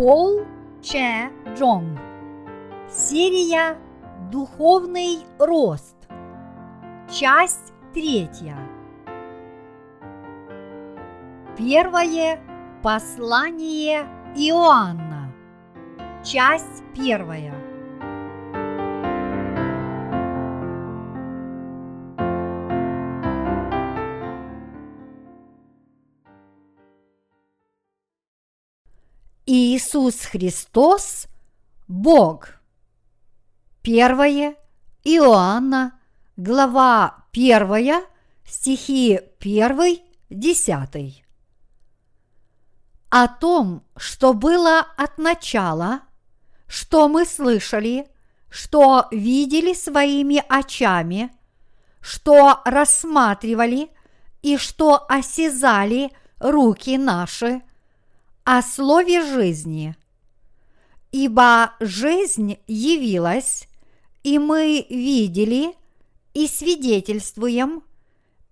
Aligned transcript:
Пол 0.00 0.46
Че 0.80 1.28
Джонг. 1.54 1.98
Серия 2.88 3.76
Духовный 4.32 5.18
рост. 5.38 5.96
Часть 7.12 7.74
третья. 7.92 8.56
Первое 11.54 12.40
послание 12.82 14.06
Иоанна. 14.34 15.34
Часть 16.24 16.82
первая. 16.94 17.59
Иисус 29.52 30.26
Христос– 30.26 31.26
Бог. 31.88 32.50
Первое 33.82 34.54
Иоанна, 35.02 35.98
глава 36.36 37.24
первая, 37.32 38.04
стихи 38.46 39.18
1, 39.40 39.98
10. 40.30 41.24
О 43.08 43.26
том, 43.26 43.82
что 43.96 44.34
было 44.34 44.86
от 44.96 45.18
начала, 45.18 46.02
что 46.68 47.08
мы 47.08 47.26
слышали, 47.26 48.06
что 48.50 49.08
видели 49.10 49.74
своими 49.74 50.44
очами, 50.48 51.28
что 52.00 52.60
рассматривали 52.64 53.90
и 54.42 54.56
что 54.56 55.04
осязали 55.08 56.12
руки 56.38 56.96
наши– 56.96 57.62
о 58.44 58.62
слове 58.62 59.22
жизни. 59.22 59.96
Ибо 61.12 61.72
жизнь 61.80 62.58
явилась, 62.66 63.68
и 64.22 64.38
мы 64.38 64.86
видели, 64.88 65.74
и 66.32 66.46
свидетельствуем, 66.46 67.82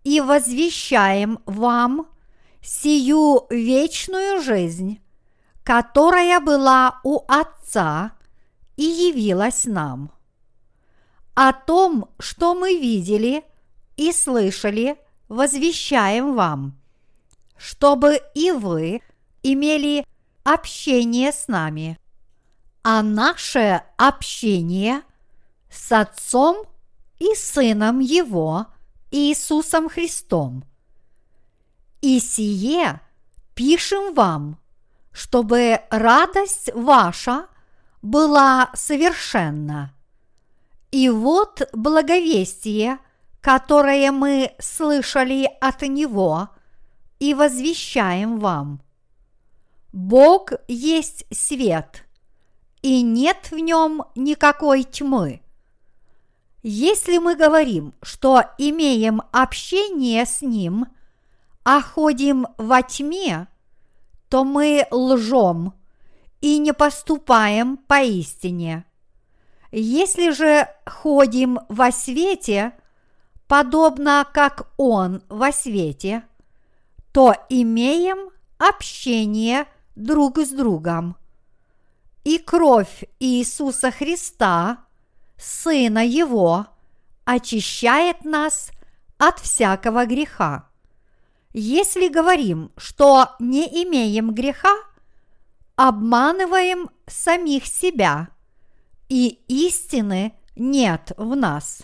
и 0.03 0.21
возвещаем 0.21 1.39
вам 1.47 2.09
сию 2.61 3.47
вечную 3.51 4.43
жизнь, 4.43 5.01
которая 5.63 6.41
была 6.41 7.01
у 7.05 7.21
Отца 7.29 8.13
и 8.77 8.83
явилась 8.83 9.65
нам. 9.65 10.11
О 11.35 11.53
том, 11.53 12.11
что 12.19 12.55
мы 12.55 12.79
видели 12.79 13.45
и 13.97 14.13
слышали, 14.13 14.97
возвещаем 15.29 16.35
вам, 16.35 16.77
чтобы 17.57 18.21
и 18.35 18.51
вы– 18.51 19.03
имели 19.43 20.05
общение 20.45 21.33
с 21.33 21.49
нами, 21.49 21.99
а 22.83 23.03
наше 23.03 23.83
общение 23.97 25.03
с 25.71 25.93
Отцом 25.93 26.67
и 27.19 27.35
Сыном 27.35 27.99
Его, 27.99 28.67
Иисусом 29.11 29.89
Христом. 29.89 30.65
И 32.01 32.21
сие 32.21 33.01
пишем 33.55 34.15
вам, 34.15 34.59
чтобы 35.13 35.81
радость 35.91 36.71
ваша 36.75 37.47
была 38.01 38.71
совершенна. 38.75 39.93
И 40.91 41.11
вот 41.11 41.69
благовестие, 41.73 42.99
которое 43.41 44.13
мы 44.13 44.55
слышали 44.59 45.51
от 45.61 45.83
Него 45.83 46.49
и 47.19 47.35
возвещаем 47.35 48.39
вам– 48.39 48.81
Бог 49.93 50.53
есть 50.69 51.25
свет, 51.31 52.05
и 52.83 53.03
нет 53.03 53.51
в 53.51 53.57
нем 53.57 54.05
никакой 54.15 54.85
тьмы. 54.85 55.41
Если 56.63 57.19
мы 57.19 57.37
говорим, 57.37 57.95
что 58.03 58.45
имеем 58.59 59.23
общение 59.33 60.27
с 60.27 60.43
Ним, 60.43 60.87
а 61.65 61.81
ходим 61.81 62.47
во 62.59 62.83
тьме, 62.83 63.49
то 64.29 64.45
мы 64.45 64.87
лжем 64.91 65.73
и 66.41 66.59
не 66.59 66.73
поступаем 66.75 67.77
поистине. 67.77 68.85
Если 69.71 70.31
же 70.31 70.69
ходим 70.87 71.61
во 71.69 71.93
свете, 71.93 72.73
подобно 73.47 74.27
как 74.33 74.71
Он 74.77 75.23
во 75.29 75.53
свете, 75.53 76.25
то 77.13 77.35
имеем 77.49 78.31
общение 78.59 79.63
с 79.63 79.78
друг 79.99 80.39
с 80.39 80.51
другом. 80.51 81.17
И 82.25 82.39
кровь 82.39 83.05
Иисуса 83.19 83.91
Христа, 83.91 84.85
Сына 85.37 86.05
Его, 86.05 86.67
очищает 87.25 88.25
нас 88.25 88.71
от 89.19 89.41
всякого 89.41 90.07
греха. 90.07 90.69
Если 91.53 92.09
говорим, 92.09 92.71
что 92.77 93.31
не 93.39 93.67
имеем 93.85 94.35
греха, 94.35 94.75
обманываем 95.77 96.91
самих 97.07 97.67
себя, 97.67 98.29
и 99.09 99.41
истины 99.49 100.35
нет 100.55 101.13
в 101.17 101.35
нас. 101.35 101.83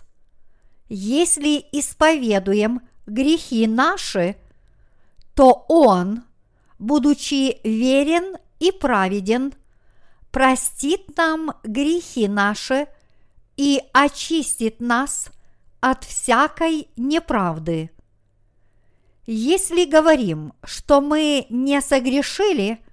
Если 0.88 1.64
исповедуем 1.72 2.82
грехи 3.06 3.66
наши, 3.66 4.36
то 5.34 5.64
Он– 5.68 6.24
будучи 6.84 7.60
верен 7.64 8.36
и 8.60 8.70
праведен, 8.70 9.54
простит 10.30 11.16
нам 11.16 11.52
грехи 11.64 12.28
наши 12.28 12.86
и 13.56 13.80
очистит 13.92 14.80
нас 14.80 15.28
от 15.80 16.04
всякой 16.04 16.88
неправды. 16.96 17.90
Если 19.26 19.86
говорим, 19.86 20.52
что 20.62 21.00
мы 21.00 21.46
не 21.48 21.80
согрешили, 21.80 22.84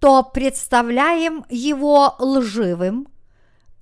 то 0.00 0.22
представляем 0.22 1.46
его 1.48 2.14
лживым, 2.18 3.08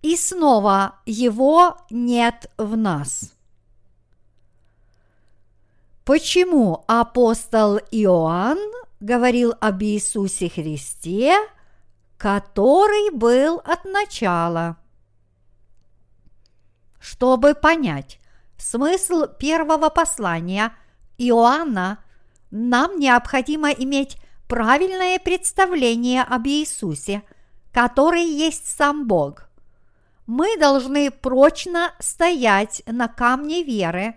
и 0.02 0.16
снова 0.16 0.96
его 1.04 1.78
нет 1.90 2.50
в 2.58 2.76
нас. 2.76 3.32
Почему 6.04 6.84
апостол 6.86 7.78
Иоанн 7.90 8.58
говорил 9.02 9.54
об 9.60 9.82
Иисусе 9.82 10.48
Христе, 10.48 11.36
который 12.16 13.10
был 13.10 13.60
от 13.64 13.84
начала. 13.84 14.76
Чтобы 17.00 17.54
понять 17.54 18.20
смысл 18.56 19.26
первого 19.26 19.90
послания 19.90 20.72
Иоанна, 21.18 21.98
нам 22.52 22.98
необходимо 22.98 23.70
иметь 23.70 24.18
правильное 24.46 25.18
представление 25.18 26.22
об 26.22 26.46
Иисусе, 26.46 27.24
который 27.72 28.24
есть 28.24 28.68
сам 28.68 29.08
Бог. 29.08 29.48
Мы 30.26 30.56
должны 30.58 31.10
прочно 31.10 31.92
стоять 31.98 32.84
на 32.86 33.08
камне 33.08 33.64
веры 33.64 34.14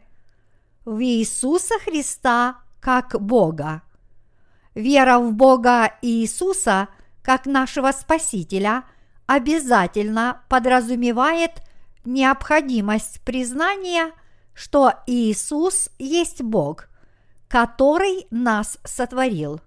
в 0.84 1.04
Иисуса 1.04 1.80
Христа 1.80 2.60
как 2.80 3.20
Бога. 3.20 3.82
Вера 4.76 5.20
в 5.20 5.34
Бога 5.34 5.94
Иисуса 6.02 6.90
как 7.24 7.46
нашего 7.46 7.92
Спасителя 7.92 8.84
обязательно 9.26 10.44
подразумевает 10.50 11.52
необходимость 12.04 13.22
признания, 13.22 14.12
что 14.54 14.94
Иисус 15.08 15.90
есть 15.98 16.44
Бог, 16.44 16.90
который 17.48 18.28
нас 18.30 18.78
сотворил. 18.84 19.62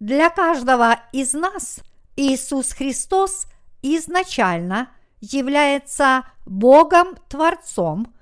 Для 0.00 0.28
каждого 0.30 0.98
из 1.12 1.32
нас 1.34 1.80
Иисус 2.16 2.72
Христос 2.72 3.46
изначально 3.82 4.88
является 5.20 6.24
Богом 6.44 7.16
Творцом 7.28 8.14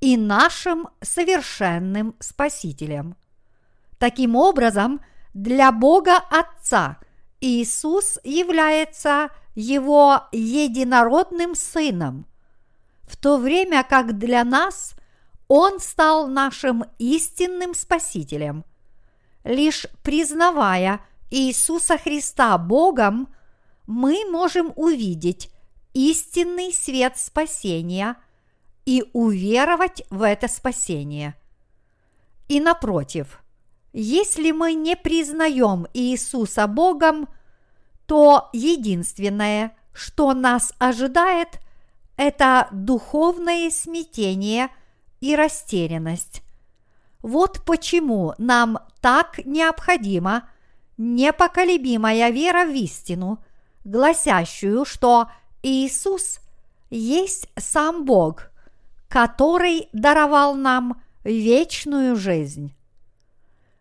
и 0.00 0.16
нашим 0.16 0.88
совершенным 1.00 2.14
Спасителем. 2.18 3.16
Таким 3.98 4.36
образом, 4.36 5.00
для 5.34 5.72
Бога 5.72 6.16
Отца 6.30 6.98
Иисус 7.40 8.18
является 8.22 9.28
Его 9.54 10.22
единородным 10.32 11.54
Сыном, 11.54 12.26
в 13.02 13.16
то 13.16 13.36
время 13.36 13.84
как 13.84 14.16
для 14.16 14.44
нас 14.44 14.94
Он 15.48 15.80
стал 15.80 16.28
нашим 16.28 16.84
истинным 16.98 17.74
Спасителем. 17.74 18.64
Лишь 19.42 19.86
признавая 20.02 21.04
Иисуса 21.30 21.98
Христа 21.98 22.56
Богом, 22.56 23.28
мы 23.86 24.24
можем 24.30 24.72
увидеть 24.76 25.50
истинный 25.92 26.72
свет 26.72 27.18
спасения 27.18 28.16
и 28.86 29.04
уверовать 29.12 30.04
в 30.10 30.22
это 30.22 30.48
спасение. 30.48 31.34
И 32.48 32.60
напротив– 32.60 33.40
если 33.94 34.50
мы 34.50 34.74
не 34.74 34.96
признаем 34.96 35.86
Иисуса 35.94 36.66
Богом, 36.66 37.28
то 38.06 38.50
единственное, 38.52 39.76
что 39.92 40.34
нас 40.34 40.72
ожидает, 40.78 41.60
это 42.16 42.68
духовное 42.72 43.70
смятение 43.70 44.68
и 45.20 45.36
растерянность. 45.36 46.42
Вот 47.22 47.64
почему 47.64 48.34
нам 48.36 48.80
так 49.00 49.38
необходима 49.46 50.48
непоколебимая 50.96 52.30
вера 52.30 52.64
в 52.66 52.74
истину, 52.74 53.38
гласящую, 53.84 54.84
что 54.84 55.30
Иисус 55.62 56.40
есть 56.90 57.48
сам 57.56 58.04
Бог, 58.04 58.50
который 59.08 59.88
даровал 59.92 60.56
нам 60.56 61.00
вечную 61.22 62.16
жизнь. 62.16 62.74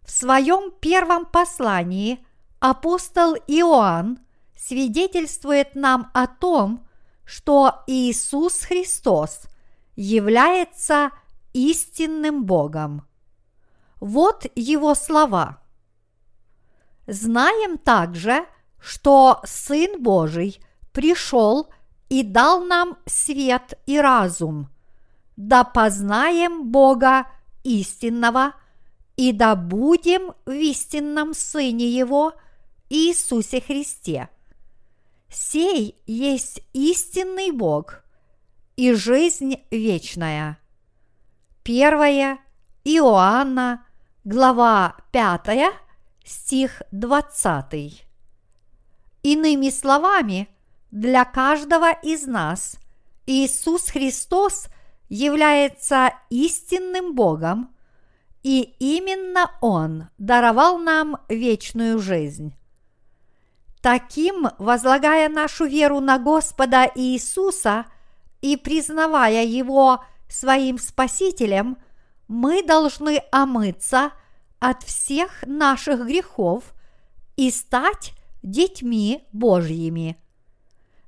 В 0.03 0.11
своем 0.11 0.71
первом 0.71 1.25
послании 1.25 2.25
апостол 2.59 3.35
Иоанн 3.47 4.19
свидетельствует 4.55 5.75
нам 5.75 6.11
о 6.13 6.27
том, 6.27 6.85
что 7.25 7.83
Иисус 7.87 8.61
Христос 8.63 9.43
является 9.95 11.11
истинным 11.53 12.45
Богом. 12.45 13.07
Вот 13.99 14.45
его 14.55 14.95
слова. 14.95 15.59
Знаем 17.07 17.77
также, 17.77 18.45
что 18.79 19.41
Сын 19.45 20.01
Божий 20.01 20.59
пришел 20.91 21.69
и 22.09 22.23
дал 22.23 22.63
нам 22.63 22.97
свет 23.05 23.79
и 23.85 23.99
разум, 23.99 24.69
да 25.37 25.63
познаем 25.63 26.69
Бога 26.69 27.27
истинного 27.63 28.53
и 29.15 29.31
да 29.31 29.55
будем 29.55 30.33
в 30.45 30.51
истинном 30.51 31.33
Сыне 31.33 31.87
Его 31.89 32.33
Иисусе 32.89 33.61
Христе. 33.61 34.29
Сей 35.29 35.95
есть 36.05 36.61
истинный 36.73 37.51
Бог 37.51 38.03
и 38.75 38.93
жизнь 38.93 39.55
вечная. 39.71 40.59
Первое 41.63 42.39
Иоанна, 42.83 43.85
глава 44.23 44.95
5, 45.11 45.73
стих 46.23 46.81
20. 46.91 48.05
Иными 49.23 49.69
словами, 49.69 50.49
для 50.91 51.25
каждого 51.25 51.91
из 51.91 52.27
нас 52.27 52.77
Иисус 53.25 53.89
Христос 53.89 54.67
является 55.09 56.13
истинным 56.29 57.15
Богом, 57.15 57.73
и 58.43 58.75
именно 58.79 59.51
Он 59.61 60.09
даровал 60.17 60.77
нам 60.77 61.17
вечную 61.29 61.99
жизнь. 61.99 62.53
Таким, 63.81 64.49
возлагая 64.59 65.27
нашу 65.29 65.65
веру 65.65 65.99
на 65.99 66.19
Господа 66.19 66.89
Иисуса 66.93 67.85
и 68.41 68.55
признавая 68.57 69.45
Его 69.45 70.03
своим 70.29 70.77
Спасителем, 70.77 71.77
мы 72.27 72.63
должны 72.63 73.23
омыться– 73.31 74.11
от 74.63 74.81
всех 74.83 75.43
наших 75.45 76.07
грехов 76.07 76.73
и 77.35 77.51
стать 77.51 78.13
детьми 78.43 79.27
Божьими. 79.33 80.17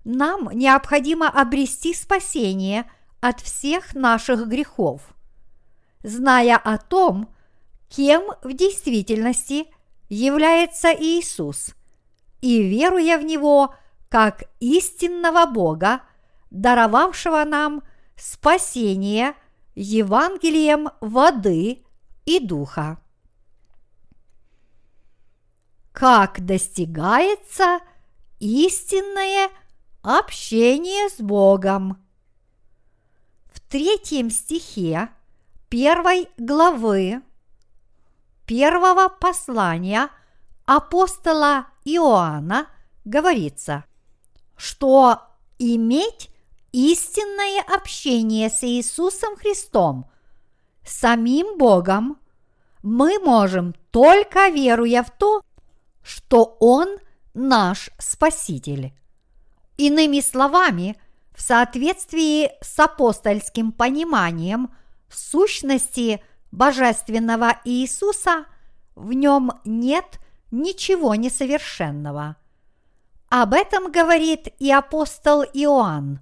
Нам 0.03 0.49
необходимо 0.51 1.29
обрести 1.29 1.93
спасение 1.93 2.91
от 3.21 3.39
всех 3.39 3.95
наших 3.95 4.49
грехов. 4.49 5.14
Зная 6.05 6.55
о 6.55 6.77
том, 6.77 7.33
кем 7.89 8.23
в 8.43 8.53
действительности 8.53 9.65
является 10.07 10.93
Иисус, 10.93 11.73
и 12.41 12.61
веруя 12.61 13.17
в 13.17 13.23
Него 13.23 13.73
как 14.09 14.43
истинного 14.59 15.47
Бога, 15.47 16.03
даровавшего 16.51 17.43
нам 17.43 17.81
спасение 18.15 19.33
Евангелием 19.73 20.89
воды 21.01 21.83
и 22.25 22.39
духа 22.39 22.99
как 25.91 26.45
достигается 26.45 27.79
истинное 28.39 29.49
общение 30.03 31.09
с 31.09 31.21
Богом. 31.21 32.05
В 33.45 33.61
третьем 33.61 34.29
стихе 34.29 35.09
первой 35.75 36.29
главы 36.37 37.21
первого 38.45 39.09
послания 39.09 40.07
апостола 40.65 41.67
Иоанна 41.83 42.67
говорится, 43.03 43.83
что 44.55 45.19
иметь 45.59 46.29
истинное 46.71 47.61
общение 47.61 48.49
с 48.49 48.63
Иисусом 48.63 49.35
Христом, 49.35 50.09
самим 50.85 51.57
Богом, 51.57 52.19
мы 52.81 53.19
можем 53.19 53.75
только 53.91 54.47
веруя 54.47 55.03
в 55.03 55.11
то, 55.11 55.41
что 56.01 56.55
Он 56.61 56.87
наш 57.33 57.89
Спаситель. 57.99 58.93
Иными 59.75 60.21
словами, 60.21 60.95
в 61.35 61.41
соответствии 61.41 62.51
с 62.61 62.79
апостольским 62.79 63.73
пониманием 63.73 64.69
сущности 65.09 66.23
Божественного 66.51 67.59
Иисуса, 67.65 68.45
в 68.95 69.13
нем 69.13 69.51
нет 69.65 70.19
ничего 70.51 71.15
несовершенного. 71.15 72.37
Об 73.29 73.53
этом 73.53 73.91
говорит 73.91 74.47
и 74.59 74.71
апостол 74.71 75.43
Иоанн. 75.43 76.21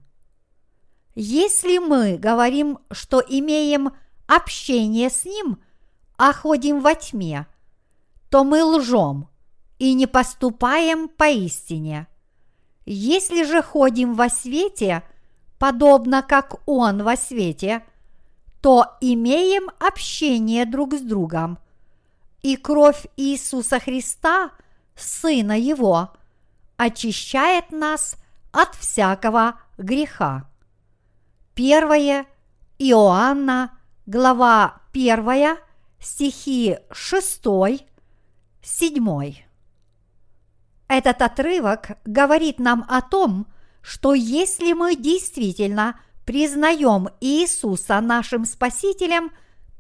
Если 1.15 1.77
мы 1.77 2.17
говорим, 2.17 2.79
что 2.91 3.19
имеем 3.19 3.91
общение 4.27 5.09
с 5.09 5.25
Ним, 5.25 5.61
а 6.17 6.33
ходим 6.33 6.81
во 6.81 6.95
тьме, 6.95 7.45
то 8.29 8.43
мы 8.43 8.63
лжем– 8.63 9.29
и 9.83 9.95
не 9.95 10.07
поступаем 10.07 11.09
поистине. 11.09 12.07
Если 12.85 13.43
же 13.43 13.61
ходим 13.61 14.13
во 14.13 14.29
свете, 14.29 15.03
подобно 15.59 16.21
как 16.21 16.55
Он 16.65 17.03
во 17.03 17.17
свете, 17.17 17.83
то 18.63 18.95
имеем 19.01 19.69
общение 19.77 20.65
друг 20.65 20.93
с 20.93 21.01
другом, 21.01 21.59
и 22.41 22.55
кровь 22.55 23.07
Иисуса 23.17 23.77
Христа, 23.77 24.51
Сына 24.95 25.59
Его, 25.59 26.13
очищает 26.77 27.71
нас 27.73 28.15
от 28.53 28.73
всякого 28.75 29.59
греха. 29.77 30.49
Первое 31.53 32.25
Иоанна, 32.79 33.77
глава 34.05 34.81
1, 34.93 35.57
стихи 35.99 36.77
6, 36.89 37.41
7. 38.61 39.35
Этот 40.87 41.21
отрывок 41.21 41.97
говорит 42.05 42.59
нам 42.59 42.85
о 42.87 43.01
том, 43.01 43.45
что 43.81 44.13
если 44.13 44.71
мы 44.71 44.95
действительно 44.95 45.99
признаем 46.25 47.09
Иисуса 47.21 47.99
нашим 48.01 48.45
Спасителем, 48.45 49.31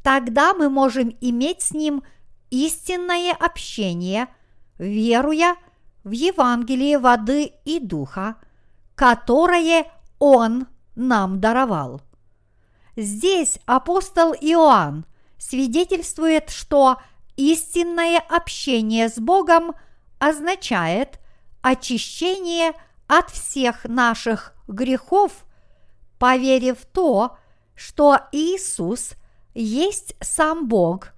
тогда 0.03 0.53
мы 0.53 0.69
можем 0.69 1.15
иметь 1.21 1.61
с 1.61 1.71
Ним 1.71 2.03
истинное 2.49 3.33
общение, 3.33 4.27
веруя 4.77 5.55
в 6.03 6.11
Евангелие 6.11 6.99
воды 6.99 7.53
и 7.65 7.79
духа, 7.79 8.35
которое 8.95 9.85
Он 10.19 10.67
нам 10.95 11.39
даровал. 11.39 12.01
Здесь 12.95 13.59
апостол 13.65 14.33
Иоанн 14.33 15.05
свидетельствует, 15.37 16.49
что 16.49 16.97
истинное 17.35 18.19
общение 18.19 19.09
с 19.09 19.17
Богом– 19.17 19.73
означает 20.23 21.19
очищение 21.61 22.73
от 23.07 23.29
всех 23.29 23.83
наших 23.83 24.53
грехов, 24.67 25.45
поверив 26.23 26.79
в 26.79 26.85
то, 26.85 27.35
что 27.75 28.17
Иисус 28.31 29.15
есть 29.53 30.15
сам 30.21 30.69
Бог 30.69 31.09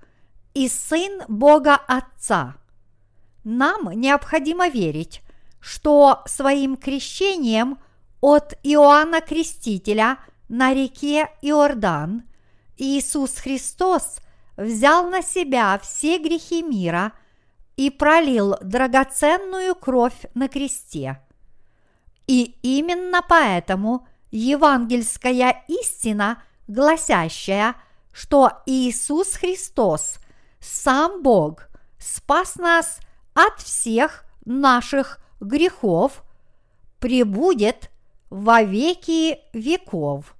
и 0.55 0.67
Сын 0.67 1.21
Бога 1.27 1.75
Отца. 1.75 2.55
Нам 3.43 3.91
необходимо 3.91 4.67
верить, 4.67 5.21
что 5.59 6.23
своим 6.25 6.75
крещением 6.75 7.77
от 8.19 8.57
Иоанна 8.63 9.21
Крестителя 9.21 10.17
на 10.49 10.73
реке 10.73 11.29
Иордан 11.43 12.23
Иисус 12.75 13.35
Христос 13.35 14.21
взял 14.57 15.07
на 15.07 15.21
себя 15.21 15.79
все 15.83 16.17
грехи 16.17 16.63
мира– 16.63 17.11
и 17.77 17.89
пролил 17.89 18.55
драгоценную 18.61 19.75
кровь 19.75 20.25
на 20.33 20.47
кресте. 20.47 21.21
И 22.25 22.57
именно 22.61 23.21
поэтому 23.21 24.07
евангельская 24.35 25.63
истина, 25.67 26.43
гласящая, 26.67 27.75
что 28.11 28.51
Иисус 28.65 29.35
Христос, 29.35 30.19
сам 30.59 31.23
Бог, 31.23 31.67
спас 31.97 32.57
нас 32.57 32.99
от 33.33 33.61
всех 33.61 34.25
наших 34.43 35.19
грехов 35.39 36.23
пребудет 36.99 37.89
во 38.29 38.61
веки 38.61 39.39
веков. 39.53 40.35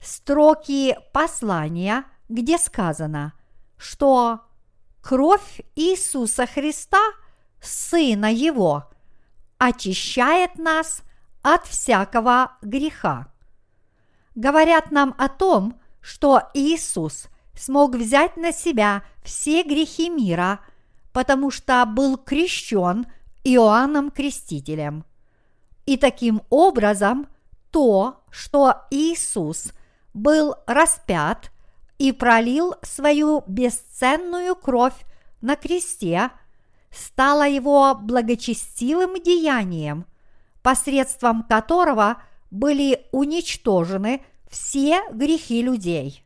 Строки 0.00 0.96
послания, 1.12 2.04
где 2.28 2.58
сказано, 2.58 3.32
что 3.78 4.40
кровь 5.00 5.60
Иисуса 5.74 6.46
Христа, 6.46 7.00
Сына 7.60 8.30
Его, 8.32 8.84
очищает 9.58 10.58
нас 10.58 11.02
от 11.46 11.64
всякого 11.64 12.56
греха. 12.60 13.28
Говорят 14.34 14.90
нам 14.90 15.14
о 15.16 15.28
том, 15.28 15.80
что 16.00 16.42
Иисус 16.54 17.28
смог 17.54 17.94
взять 17.94 18.36
на 18.36 18.52
себя 18.52 19.04
все 19.22 19.62
грехи 19.62 20.10
мира, 20.10 20.58
потому 21.12 21.52
что 21.52 21.86
был 21.86 22.16
крещен 22.16 23.06
Иоанном 23.44 24.10
Крестителем. 24.10 25.04
И 25.86 25.96
таким 25.96 26.42
образом 26.50 27.28
то, 27.70 28.24
что 28.30 28.82
Иисус 28.90 29.72
был 30.14 30.56
распят 30.66 31.52
и 31.98 32.10
пролил 32.10 32.74
свою 32.82 33.44
бесценную 33.46 34.56
кровь 34.56 35.04
на 35.40 35.54
кресте, 35.54 36.30
стало 36.90 37.48
его 37.48 37.94
благочестивым 37.94 39.22
деянием, 39.22 40.06
посредством 40.66 41.44
которого 41.44 42.20
были 42.50 43.06
уничтожены 43.12 44.20
все 44.50 45.00
грехи 45.12 45.62
людей. 45.62 46.24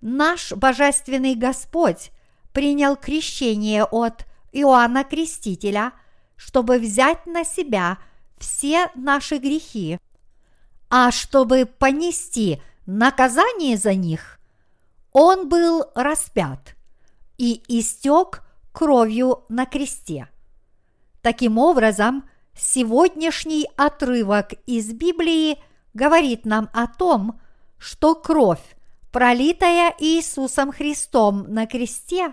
Наш 0.00 0.50
Божественный 0.52 1.36
Господь 1.36 2.10
принял 2.52 2.96
крещение 2.96 3.84
от 3.84 4.26
Иоанна 4.50 5.04
Крестителя– 5.04 5.92
чтобы 6.36 6.78
взять 6.78 7.26
на 7.26 7.44
себя 7.44 7.98
все 8.38 8.90
наши 8.94 9.38
грехи, 9.38 9.98
а 10.90 11.10
чтобы 11.10 11.66
понести 11.66 12.60
наказание 12.86 13.76
за 13.76 13.94
них, 13.94 14.38
он 15.12 15.48
был 15.48 15.84
распят 15.94 16.76
и 17.38 17.62
истек 17.68 18.42
кровью 18.72 19.44
на 19.48 19.66
кресте. 19.66 20.28
Таким 21.22 21.56
образом, 21.58 22.28
сегодняшний 22.56 23.68
отрывок 23.76 24.52
из 24.66 24.92
Библии 24.92 25.58
говорит 25.92 26.44
нам 26.44 26.70
о 26.72 26.86
том, 26.86 27.40
что 27.78 28.14
кровь, 28.14 28.76
пролитая 29.12 29.94
Иисусом 29.98 30.72
Христом 30.72 31.52
на 31.52 31.66
кресте, 31.66 32.32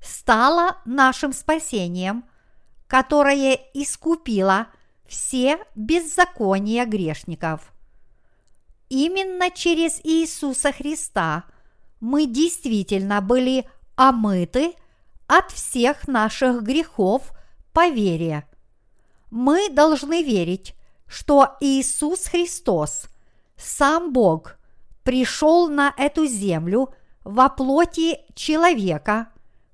стала 0.00 0.78
нашим 0.84 1.32
спасением– 1.32 2.24
которое 2.88 3.60
искупило 3.74 4.66
все 5.06 5.58
беззакония 5.76 6.86
грешников. 6.86 7.72
Именно 8.88 9.50
через 9.50 10.00
Иисуса 10.02 10.72
Христа 10.72 11.44
мы 12.00 12.26
действительно 12.26 13.20
были 13.20 13.68
омыты 13.94 14.72
от 15.26 15.50
всех 15.52 16.08
наших 16.08 16.62
грехов 16.62 17.32
по 17.74 17.88
вере. 17.88 18.47
Мы 19.30 19.68
должны 19.70 20.22
верить, 20.22 20.74
что 21.06 21.56
Иисус 21.60 22.26
Христос, 22.26 23.08
сам 23.56 24.12
Бог, 24.12 24.56
пришел 25.04 25.68
на 25.68 25.94
эту 25.96 26.26
землю 26.26 26.94
во 27.24 27.48
плоти 27.48 28.20
человека, 28.34 29.28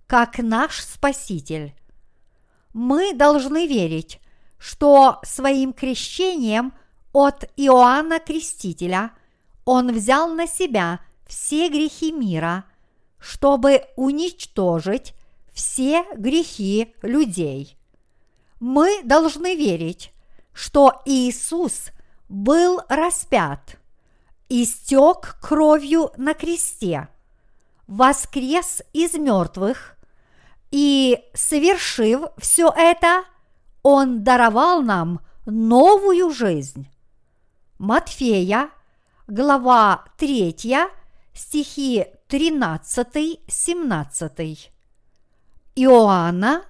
как 0.06 0.38
наш 0.38 0.80
Спаситель 0.82 1.75
мы 2.75 3.14
должны 3.14 3.66
верить, 3.66 4.20
что 4.58 5.20
своим 5.23 5.73
крещением 5.73 6.75
от 7.12 7.44
Иоанна 7.56 8.18
Крестителя 8.18 9.12
он 9.64 9.92
взял 9.92 10.28
на 10.28 10.46
себя 10.46 11.00
все 11.26 11.68
грехи 11.68 12.12
мира, 12.12 12.64
чтобы 13.18 13.84
уничтожить 13.96 15.14
все 15.54 16.04
грехи 16.16 16.92
людей. 17.00 17.78
Мы 18.61 19.02
должны 19.04 19.56
верить, 19.56 20.12
что 20.52 21.02
Иисус 21.04 21.90
был 22.28 22.80
распят, 22.88 23.78
истек 24.49 25.37
кровью 25.40 26.12
на 26.16 26.34
кресте, 26.34 27.08
воскрес 27.87 28.82
из 28.92 29.14
мертвых 29.14 29.96
и 30.70 31.18
совершив 31.34 32.23
все 32.38 32.73
это, 32.75 33.25
Он 33.82 34.25
даровал 34.25 34.80
нам 34.82 35.20
новую 35.46 36.30
жизнь. 36.30 36.88
Матфея, 37.78 38.70
глава 39.26 40.04
3, 40.16 40.56
стихи 41.34 42.06
13-17. 42.28 44.70
Иоанна, 45.76 46.64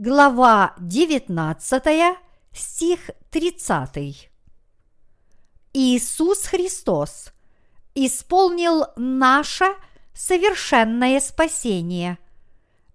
глава 0.00 0.74
19, 0.78 2.16
стих 2.54 3.10
30. 3.30 4.30
Иисус 5.74 6.46
Христос 6.46 7.34
исполнил 7.94 8.86
наше 8.96 9.66
совершенное 10.14 11.20
спасение– 11.20 12.18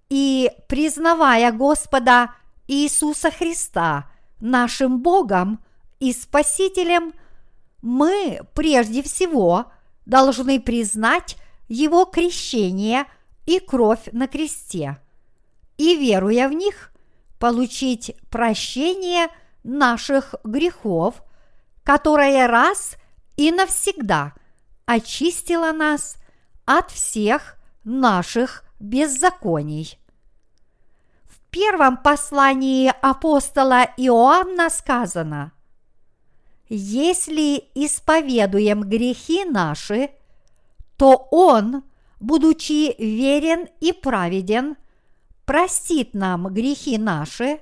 и 0.10 0.52
признавая 0.68 1.52
Господа 1.52 2.36
Иисуса 2.68 3.32
Христа 3.32 4.10
нашим 4.40 5.02
Богом 5.02 5.64
и 6.00 6.14
Спасителем, 6.14 7.14
мы 7.82 8.42
прежде 8.54 9.02
всего 9.04 9.72
должны 10.06 10.60
признать 10.60 11.38
Его 11.68 12.06
крещение 12.06 13.06
и 13.46 13.60
кровь 13.60 14.08
на 14.12 14.28
кресте, 14.28 14.98
и, 15.78 15.96
веруя 15.96 16.48
в 16.48 16.54
них, 16.54 16.92
получить 17.46 18.16
прощение 18.32 19.28
наших 19.64 20.34
грехов, 20.44 21.22
которое 21.84 22.48
раз 22.48 22.96
и 23.38 23.52
навсегда 23.52 24.34
очистило 24.88 25.72
нас 25.72 26.16
от 26.66 26.90
всех 26.90 27.58
наших 27.84 28.64
беззаконий. 28.80 30.00
В 31.26 31.40
первом 31.52 31.98
послании 31.98 32.92
апостола 33.04 33.90
Иоанна 33.96 34.72
сказано 34.72 35.52
«Если 36.68 37.64
исповедуем 37.76 38.82
грехи 38.82 39.46
наши, 39.46 40.10
то 40.98 41.28
Он, 41.30 41.84
будучи 42.20 43.00
верен 43.00 43.68
и 43.82 43.94
праведен, 43.94 44.78
простит 45.46 46.14
нам 46.14 46.48
грехи 46.48 46.98
наши 46.98 47.60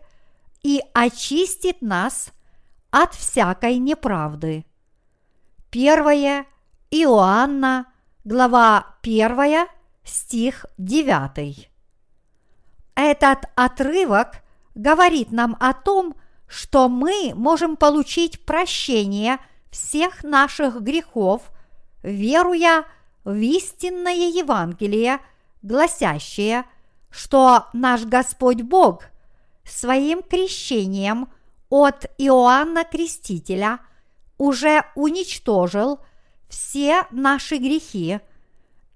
и 0.61 0.81
очистит 0.93 1.81
нас 1.81 2.31
от 2.91 3.13
всякой 3.13 3.77
неправды». 3.77 4.65
Первое 5.69 6.45
Иоанна, 6.91 7.87
глава 8.23 8.95
1, 9.01 9.67
стих 10.03 10.65
9. 10.77 11.69
Этот 12.95 13.39
отрывок 13.55 14.43
говорит 14.75 15.31
нам 15.31 15.57
о 15.59 15.73
том, 15.73 16.15
что 16.47 16.87
мы 16.89 17.33
можем 17.35 17.75
получить 17.75 18.45
прощение 18.45 19.39
всех 19.71 20.23
наших 20.23 20.81
грехов, 20.81 21.49
веруя 22.03 22.85
в 23.23 23.35
истинное 23.35 24.29
Евангелие, 24.29 25.19
гласящее, 25.63 26.65
что 27.13 27.67
наш 27.71 28.03
Господь 28.03 28.63
Бог 28.63 29.05
своим 29.63 30.21
крещением 30.21 31.29
от 31.69 32.05
Иоанна 32.17 32.83
Крестителя 32.83 33.79
уже 34.37 34.83
уничтожил 34.95 35.99
все 36.49 37.03
наши 37.11 37.57
грехи– 37.57 38.19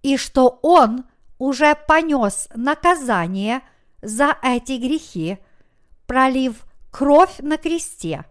и 0.08 0.16
что 0.16 0.60
Он 0.62 1.04
уже 1.38 1.76
понес 1.76 2.48
наказание 2.56 3.62
за 4.02 4.38
эти 4.42 4.78
грехи, 4.78 5.38
пролив 6.06 6.66
кровь 6.92 7.40
на 7.40 7.58
кресте. 7.58 8.24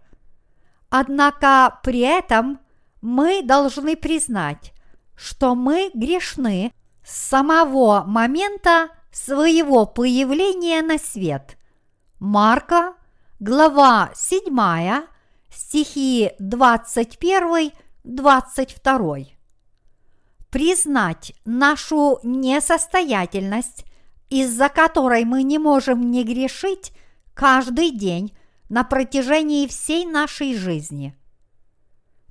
Однако 0.89 1.79
при 1.83 1.99
этом 1.99 2.59
мы 3.01 3.43
должны 3.43 3.95
признать, 3.95 4.73
что 5.15 5.53
мы 5.53 5.91
грешны 5.93 6.73
с 7.03 7.15
самого 7.15 8.03
момента 8.05 8.89
своего 9.25 9.85
появления 9.85 10.81
на 10.81 10.97
свет. 10.97 11.57
Марка, 12.19 12.95
глава 13.39 14.11
7, 14.15 15.05
стихи 15.49 16.31
21-22 16.39 19.27
признать 20.49 21.33
нашу 21.45 22.19
несостоятельность, 22.23 23.85
из-за 24.29 24.69
которой 24.69 25.25
мы 25.25 25.43
не 25.43 25.59
можем 25.59 26.09
не 26.09 26.23
грешить 26.23 26.93
каждый 27.33 27.91
день 27.91 28.35
на 28.69 28.83
протяжении 28.83 29.67
всей 29.67 30.05
нашей 30.05 30.55
жизни. 30.55 31.15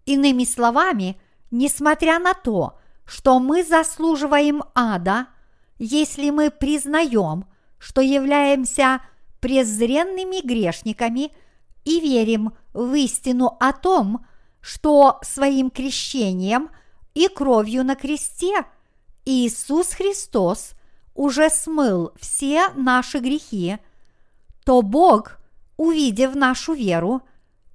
Иными 0.07 0.45
словами, 0.45 1.21
несмотря 1.51 2.19
на 2.19 2.33
то, 2.35 2.79
что 3.05 3.39
мы 3.39 3.63
заслуживаем 3.65 4.63
ада, 4.75 5.27
если 5.79 6.31
мы 6.31 6.51
признаем, 6.51 7.47
что 7.79 8.01
являемся 8.01 9.01
презренными 9.41 10.45
грешниками 10.45 11.33
и 11.85 12.01
верим 12.01 12.53
в 12.73 12.95
истину 12.95 13.57
о 13.61 13.73
том, 13.73 14.27
что 14.61 15.19
своим 15.23 15.71
крещением 15.71 16.71
и 17.15 17.29
кровью 17.29 17.85
на 17.85 17.95
кресте 17.95 18.65
Иисус 19.25 19.91
Христос 19.91 20.73
уже 21.15 21.51
смыл 21.51 22.13
все 22.21 22.69
наши 22.75 23.19
грехи, 23.19 23.79
то 24.65 24.83
Бог, 24.83 25.39
увидев 25.77 26.35
нашу 26.35 26.75
веру, 26.75 27.23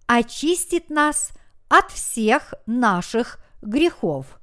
очистит 0.08 0.89
нас 0.89 1.31
от 1.70 1.89
всех 1.91 2.53
наших 2.65 3.39
грехов. 3.62 4.39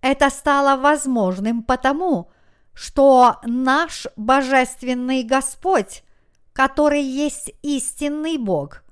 Это 0.00 0.30
стало 0.30 0.80
возможным 0.80 1.62
потому, 1.62 2.30
что 2.74 3.38
наш 3.44 4.06
Божественный 4.16 5.22
Господь, 5.22 6.02
который 6.52 7.02
есть 7.02 7.52
истинный 7.62 8.38
Бог, 8.38 8.82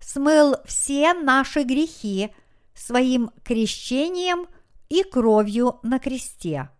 смыл 0.00 0.56
все 0.64 1.14
наши 1.14 1.62
грехи 1.62 2.32
своим 2.74 3.30
крещением 3.44 4.46
и 4.88 5.02
кровью 5.02 5.78
на 5.82 5.98
кресте. 5.98 6.70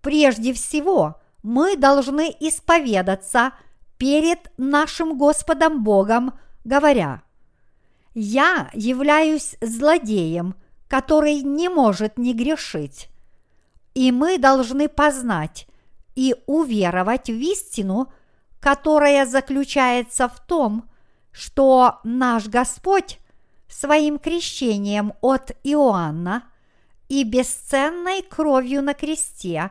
Прежде 0.00 0.52
всего, 0.52 1.16
мы 1.42 1.76
должны 1.76 2.34
исповедаться 2.40 3.52
перед 3.98 4.50
нашим 4.56 5.18
Господом 5.18 5.84
Богом, 5.84 6.38
говоря, 6.64 7.22
«Я 8.14 8.70
являюсь 8.74 9.56
злодеем, 9.60 10.54
который 10.88 11.42
не 11.42 11.68
может 11.68 12.18
не 12.18 12.34
грешить». 12.34 13.11
И 13.94 14.10
мы 14.12 14.38
должны 14.38 14.88
познать 14.88 15.66
и 16.14 16.34
уверовать 16.46 17.28
в 17.28 17.38
истину, 17.38 18.12
которая 18.60 19.26
заключается 19.26 20.28
в 20.28 20.40
том, 20.46 20.88
что 21.32 22.00
наш 22.04 22.46
Господь 22.48 23.18
своим 23.68 24.18
крещением 24.18 25.14
от 25.20 25.52
Иоанна 25.64 26.44
и 27.08 27.24
бесценной 27.24 28.22
кровью 28.22 28.82
на 28.82 28.94
кресте 28.94 29.70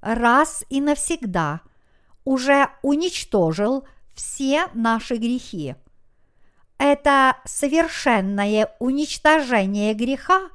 раз 0.00 0.64
и 0.68 0.80
навсегда 0.80 1.60
уже 2.24 2.68
уничтожил 2.82 3.86
все 4.14 4.66
наши 4.74 5.16
грехи. 5.16 5.74
Это 6.78 7.36
совершенное 7.44 8.74
уничтожение 8.78 9.94
греха 9.94 10.50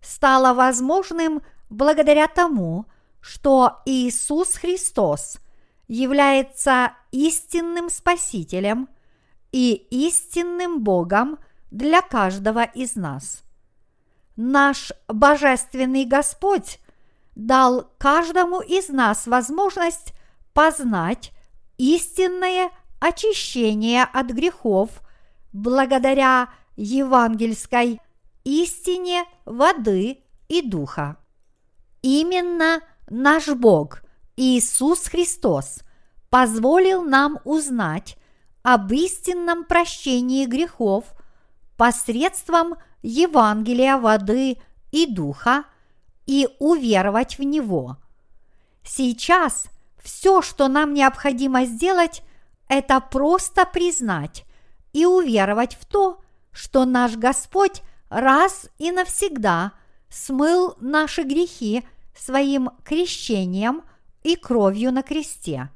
стало 0.00 0.52
возможным 0.52 1.42
благодаря 1.72 2.28
тому, 2.28 2.86
что 3.20 3.80
Иисус 3.86 4.54
Христос 4.54 5.38
является 5.88 6.92
истинным 7.10 7.88
Спасителем 7.88 8.88
и 9.52 9.72
истинным 9.90 10.82
Богом 10.82 11.38
для 11.70 12.02
каждого 12.02 12.62
из 12.62 12.96
нас. 12.96 13.42
Наш 14.36 14.92
Божественный 15.08 16.04
Господь 16.04 16.78
дал 17.34 17.90
каждому 17.98 18.60
из 18.60 18.88
нас 18.88 19.26
возможность 19.26 20.12
познать 20.52 21.32
истинное 21.78 22.70
очищение 23.00 24.04
от 24.04 24.28
грехов 24.28 25.02
благодаря 25.52 26.48
евангельской 26.76 28.00
истине 28.44 29.24
воды 29.44 30.18
и 30.48 30.62
духа. 30.62 31.16
Именно 32.02 32.80
наш 33.08 33.48
Бог 33.48 34.02
Иисус 34.36 35.06
Христос 35.06 35.80
позволил 36.30 37.02
нам 37.02 37.38
узнать 37.44 38.16
об 38.62 38.92
истинном 38.92 39.64
прощении 39.64 40.46
грехов 40.46 41.04
посредством 41.76 42.74
Евангелия 43.02 43.98
воды 43.98 44.58
и 44.90 45.06
духа 45.06 45.64
и 46.26 46.48
уверовать 46.58 47.38
в 47.38 47.42
него. 47.42 47.96
Сейчас 48.84 49.66
все, 50.02 50.42
что 50.42 50.68
нам 50.68 50.94
необходимо 50.94 51.64
сделать, 51.64 52.22
это 52.68 53.00
просто 53.00 53.64
признать 53.64 54.44
и 54.92 55.04
уверовать 55.04 55.76
в 55.80 55.86
то, 55.86 56.20
что 56.50 56.84
наш 56.84 57.16
Господь 57.16 57.82
раз 58.08 58.68
и 58.78 58.90
навсегда 58.90 59.72
смыл 60.08 60.76
наши 60.80 61.22
грехи 61.22 61.84
своим 62.14 62.70
крещением 62.84 63.82
и 64.22 64.36
кровью 64.36 64.92
на 64.92 65.02
кресте. 65.02 65.70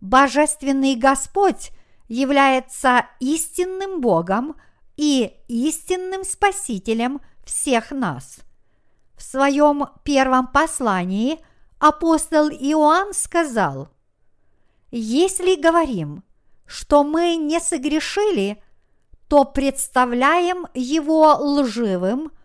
Божественный 0.00 0.96
Господь 0.96 1.70
является 2.08 3.06
истинным 3.20 4.00
Богом 4.00 4.56
и 4.96 5.32
истинным 5.48 6.24
Спасителем 6.24 7.20
всех 7.44 7.90
нас. 7.90 8.38
В 9.16 9.22
своем 9.22 9.86
первом 10.02 10.46
послании 10.48 11.38
апостол 11.78 12.48
Иоанн 12.48 13.12
сказал, 13.12 13.88
«Если 14.90 15.60
говорим, 15.60 16.24
что 16.66 17.04
мы 17.04 17.36
не 17.36 17.60
согрешили, 17.60 18.62
то 19.28 19.44
представляем 19.44 20.66
его 20.74 21.36
лживым– 21.38 22.32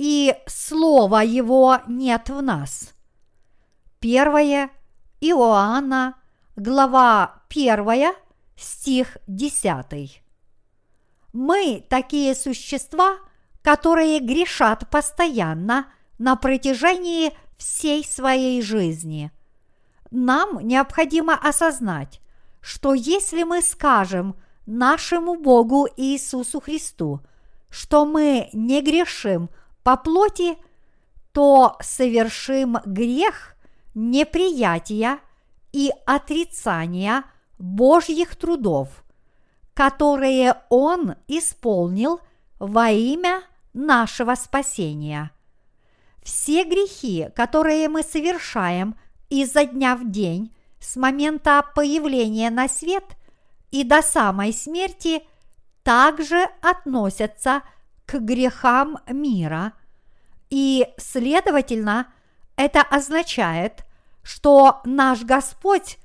и 0.00 0.34
слова 0.46 1.20
его 1.20 1.76
нет 1.86 2.30
в 2.30 2.40
нас. 2.40 2.94
Первое 3.98 4.70
Иоанна, 5.20 6.14
глава 6.56 7.42
1, 7.50 8.14
стих 8.56 9.18
10. 9.26 10.22
Мы 11.34 11.84
такие 11.90 12.34
существа, 12.34 13.18
которые 13.60 14.20
грешат 14.20 14.88
постоянно 14.88 15.92
на 16.16 16.34
протяжении 16.34 17.34
всей 17.58 18.02
своей 18.02 18.62
жизни. 18.62 19.30
Нам 20.10 20.66
необходимо 20.66 21.34
осознать, 21.34 22.22
что 22.62 22.94
если 22.94 23.42
мы 23.42 23.60
скажем 23.60 24.34
нашему 24.64 25.34
Богу 25.34 25.86
Иисусу 25.94 26.58
Христу, 26.62 27.20
что 27.68 28.06
мы 28.06 28.48
не 28.54 28.80
грешим 28.80 29.50
по 29.90 29.96
плоти, 29.96 30.56
то 31.32 31.76
совершим 31.80 32.78
грех 32.84 33.56
неприятия 33.92 35.18
и 35.72 35.90
отрицания 36.06 37.24
Божьих 37.58 38.36
трудов, 38.36 39.02
которые 39.74 40.62
Он 40.68 41.16
исполнил 41.26 42.20
во 42.60 42.90
имя 42.90 43.42
нашего 43.72 44.36
спасения. 44.36 45.32
Все 46.22 46.62
грехи, 46.62 47.28
которые 47.34 47.88
мы 47.88 48.04
совершаем 48.04 48.94
изо 49.28 49.64
дня 49.64 49.96
в 49.96 50.08
день 50.08 50.54
с 50.78 50.94
момента 50.94 51.64
появления 51.74 52.50
на 52.50 52.68
свет 52.68 53.16
и 53.72 53.82
до 53.82 54.02
самой 54.02 54.52
смерти, 54.52 55.24
также 55.82 56.46
относятся 56.62 57.62
к 58.06 58.20
грехам 58.20 58.98
мира, 59.08 59.72
и, 60.50 60.88
следовательно, 60.98 62.08
это 62.56 62.82
означает, 62.82 63.84
что 64.22 64.80
наш 64.84 65.22
Господь 65.22 65.98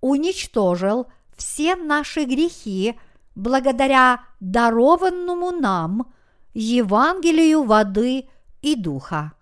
уничтожил 0.00 1.06
все 1.36 1.76
наши 1.76 2.24
грехи 2.24 2.98
благодаря 3.34 4.24
дарованному 4.40 5.52
нам 5.52 6.12
Евангелию 6.52 7.62
воды 7.62 8.28
и 8.62 8.74
духа. 8.74 9.32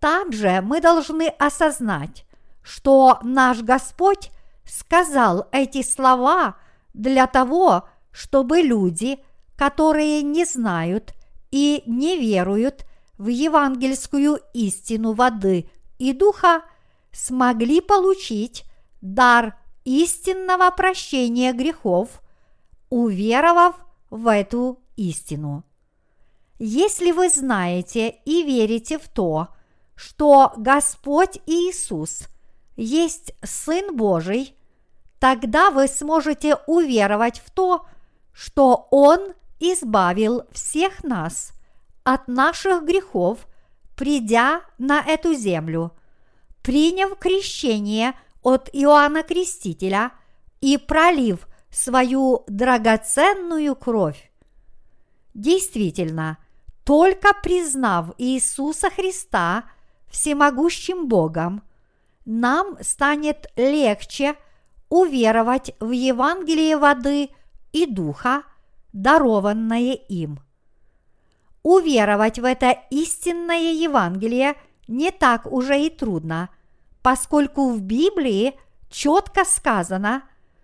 Также 0.00 0.60
мы 0.62 0.80
должны 0.80 1.28
осознать, 1.28 2.24
что 2.62 3.18
наш 3.22 3.62
Господь 3.62 4.30
сказал 4.64 5.48
эти 5.52 5.82
слова 5.82 6.56
для 6.92 7.26
того, 7.26 7.88
чтобы 8.10 8.62
люди, 8.62 9.18
которые 9.56 10.22
не 10.22 10.44
знают 10.44 11.14
и 11.50 11.82
не 11.86 12.18
веруют 12.18 12.84
в 13.18 13.26
евангельскую 13.26 14.40
истину 14.54 15.12
воды 15.12 15.68
и 15.98 16.12
духа, 16.12 16.62
смогли 17.12 17.80
получить 17.80 18.64
дар 19.00 19.58
истинного 19.84 20.70
прощения 20.70 21.52
грехов, 21.52 22.22
уверовав 22.90 23.74
в 24.10 24.28
эту 24.28 24.80
истину. 24.96 25.64
Если 26.58 27.12
вы 27.12 27.28
знаете 27.28 28.16
и 28.24 28.42
верите 28.42 28.98
в 28.98 29.08
то, 29.08 29.48
что 29.94 30.52
Господь 30.56 31.40
Иисус 31.46 32.28
есть 32.76 33.32
Сын 33.42 33.96
Божий, 33.96 34.56
тогда 35.18 35.70
вы 35.70 35.88
сможете 35.88 36.56
уверовать 36.66 37.40
в 37.40 37.50
то, 37.50 37.86
что 38.32 38.86
Он 38.90 39.34
избавил 39.58 40.44
всех 40.52 41.02
нас 41.02 41.52
от 42.14 42.26
наших 42.26 42.84
грехов, 42.84 43.46
придя 43.94 44.62
на 44.78 45.02
эту 45.02 45.34
землю, 45.34 45.92
приняв 46.62 47.18
крещение 47.18 48.14
от 48.42 48.70
Иоанна 48.72 49.22
Крестителя 49.22 50.12
и 50.62 50.78
пролив 50.78 51.46
свою 51.70 52.44
драгоценную 52.46 53.76
кровь. 53.76 54.32
Действительно, 55.34 56.38
только 56.82 57.34
признав 57.42 58.14
Иисуса 58.16 58.88
Христа 58.88 59.64
всемогущим 60.08 61.08
Богом, 61.08 61.62
нам 62.24 62.78
станет 62.80 63.48
легче 63.54 64.36
уверовать 64.88 65.74
в 65.78 65.90
Евангелие 65.90 66.78
воды 66.78 67.28
и 67.72 67.84
духа, 67.84 68.44
дарованное 68.94 69.92
им. 69.92 70.40
Уверовать 71.62 72.38
в 72.38 72.44
это 72.44 72.78
истинное 72.90 73.72
Евангелие 73.72 74.54
не 74.86 75.10
так 75.10 75.46
уже 75.46 75.80
и 75.80 75.90
трудно, 75.90 76.48
поскольку 77.02 77.70
в 77.70 77.80
Библии 77.80 78.58
четко 78.90 79.44
сказано, 79.44 80.22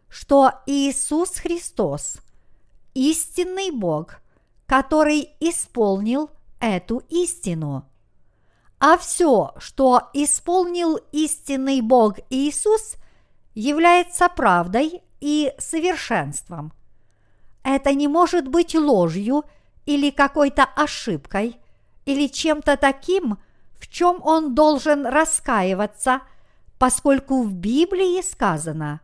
что 0.09 0.53
Иисус 0.67 1.37
Христос– 1.39 2.19
истинный 2.95 3.71
Бог, 3.71 4.21
который 4.67 5.31
исполнил 5.41 6.31
эту 6.61 7.03
истину. 7.11 7.85
А 8.79 8.97
все, 8.97 9.53
что 9.59 10.11
исполнил 10.13 10.99
истинный 11.13 11.81
Бог 11.81 12.19
Иисус, 12.31 12.97
является 13.55 14.29
правдой 14.29 15.03
и 15.21 15.53
совершенством. 15.59 16.73
Это 17.63 17.95
не 17.95 18.09
может 18.09 18.49
быть 18.49 18.75
ложью 18.75 19.45
или 19.87 20.11
какой-то 20.11 20.65
ошибкой, 20.65 21.61
или 22.05 22.29
чем-то 22.29 22.77
таким, 22.77 23.39
в 23.79 23.89
чем 23.89 24.21
он 24.23 24.55
должен 24.55 25.07
раскаиваться, 25.07 26.23
поскольку 26.79 27.43
в 27.43 27.53
Библии 27.53 28.23
сказано 28.23 29.01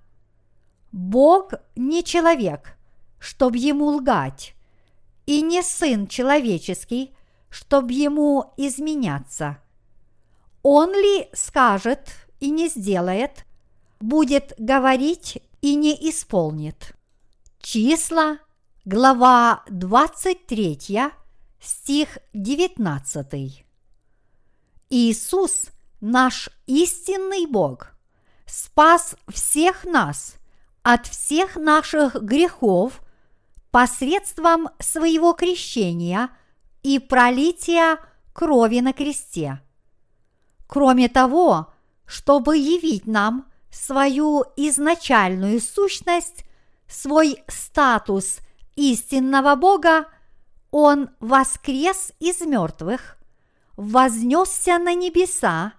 «Бог 0.93 1.53
не 1.77 2.03
человек, 2.03 2.77
чтобы 3.19 3.59
ему 3.59 3.87
лгать, 3.87 4.55
и 5.27 5.43
не 5.43 5.63
сын 5.63 6.09
человеческий, 6.09 7.15
чтобы 7.51 7.93
ему 7.93 8.53
изменяться. 8.57 9.59
Он 10.63 10.93
ли 10.93 11.29
скажет 11.33 12.11
и 12.41 12.51
не 12.51 12.69
сделает, 12.69 13.45
будет 14.01 14.55
говорить 14.59 15.43
и 15.61 15.75
не 15.75 15.93
исполнит. 16.11 16.95
Числа, 17.61 18.39
глава 18.87 19.63
23, 19.69 21.13
стих 21.61 22.19
19. 22.33 23.67
Иисус, 24.89 25.67
наш 26.01 26.49
истинный 26.67 27.47
Бог, 27.47 27.93
спас 28.47 29.17
всех 29.29 29.85
нас 29.85 30.37
от 30.83 31.07
всех 31.07 31.57
наших 31.57 32.23
грехов 32.23 33.03
посредством 33.71 34.71
своего 34.79 35.35
крещения 35.35 36.31
и 36.83 36.99
пролития 36.99 37.99
крови 38.33 38.81
на 38.81 38.95
кресте. 38.95 39.61
Кроме 40.67 41.11
того, 41.11 41.71
чтобы 42.07 42.57
явить 42.57 43.07
нам 43.07 43.47
свою 43.71 44.45
изначальную 44.57 45.61
сущность, 45.61 46.45
свой 46.89 47.45
статус 47.47 48.39
истинного 48.81 49.57
Бога, 49.57 50.07
Он 50.71 51.11
воскрес 51.21 52.13
из 52.19 52.41
мертвых, 52.41 53.19
вознесся 53.77 54.79
на 54.79 54.95
небеса 54.95 55.75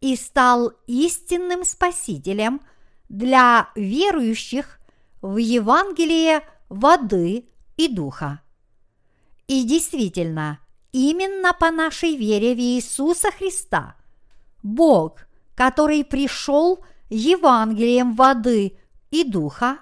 и 0.00 0.16
стал 0.16 0.72
истинным 0.86 1.64
Спасителем 1.64 2.60
для 3.08 3.68
верующих 3.74 4.80
в 5.22 5.36
Евангелие 5.36 6.42
воды 6.68 7.48
и 7.76 7.88
духа. 7.88 8.40
И 9.46 9.64
действительно, 9.64 10.58
именно 10.92 11.54
по 11.54 11.70
нашей 11.70 12.16
вере 12.16 12.54
в 12.54 12.58
Иисуса 12.58 13.30
Христа 13.30 13.96
Бог, 14.62 15.26
который 15.54 16.04
пришел 16.04 16.84
Евангелием 17.08 18.14
воды 18.14 18.78
и 19.10 19.24
духа, 19.24 19.78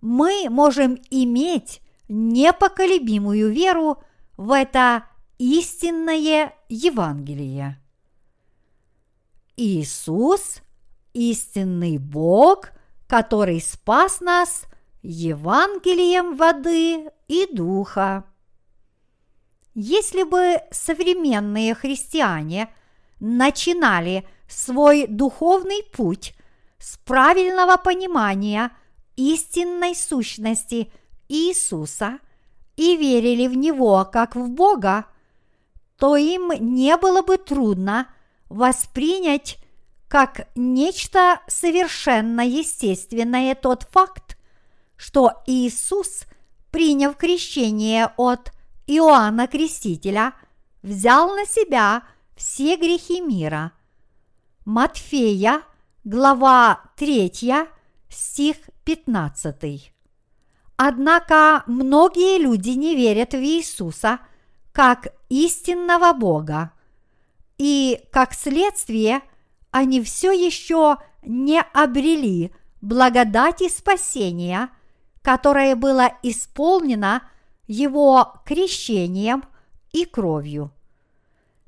мы 0.00 0.48
можем 0.48 0.98
иметь 1.10 1.80
непоколебимую 2.08 3.50
веру 3.52 4.02
в 4.36 4.52
это 4.52 5.04
истинное 5.38 6.54
Евангелие. 6.68 7.80
Иисус– 9.56 10.60
истинный 11.12 11.98
Бог, 11.98 12.70
который 13.06 13.60
спас 13.60 14.20
нас 14.20 14.64
Евангелием 15.02 16.36
воды 16.36 17.10
и 17.28 17.46
духа. 17.52 18.24
Если 19.74 20.24
бы 20.24 20.60
современные 20.70 21.74
христиане 21.74 22.72
начинали 23.20 24.26
свой 24.48 25.06
духовный 25.06 25.82
путь 25.92 26.34
с 26.78 26.96
правильного 26.98 27.76
понимания 27.76 28.70
истинной 29.20 29.94
сущности 29.94 30.90
Иисуса 31.28 32.18
и 32.76 32.96
верили 32.96 33.46
в 33.46 33.56
Него 33.56 34.08
как 34.10 34.36
в 34.36 34.48
Бога, 34.48 35.06
то 35.96 36.16
им 36.16 36.50
не 36.58 36.96
было 36.96 37.22
бы 37.22 37.36
трудно 37.36 38.08
воспринять 38.48 39.58
как 40.08 40.48
нечто 40.56 41.40
совершенно 41.46 42.40
естественное 42.40 43.54
тот 43.54 43.84
факт, 43.92 44.36
что 44.96 45.42
Иисус, 45.46 46.24
приняв 46.70 47.16
крещение 47.16 48.12
от 48.16 48.52
Иоанна 48.86 49.46
Крестителя, 49.46 50.34
взял 50.82 51.34
на 51.36 51.46
себя 51.46 52.02
все 52.34 52.76
грехи 52.76 53.20
мира. 53.20 53.72
Матфея, 54.64 55.62
глава 56.04 56.80
3, 56.96 57.30
стих 58.10 58.56
15. 58.84 59.92
Однако 60.76 61.62
многие 61.66 62.38
люди 62.38 62.70
не 62.70 62.94
верят 62.94 63.32
в 63.32 63.38
Иисуса 63.42 64.20
как 64.72 65.08
истинного 65.28 66.12
Бога, 66.12 66.72
и 67.58 68.00
как 68.12 68.34
следствие 68.34 69.20
они 69.70 70.02
все 70.02 70.32
еще 70.32 70.96
не 71.22 71.60
обрели 71.60 72.52
благодати 72.80 73.68
спасения– 73.68 74.70
которое 75.22 75.74
было 75.74 76.12
исполнено 76.22 77.22
его 77.66 78.34
крещением 78.44 79.44
и 79.92 80.04
кровью. 80.04 80.72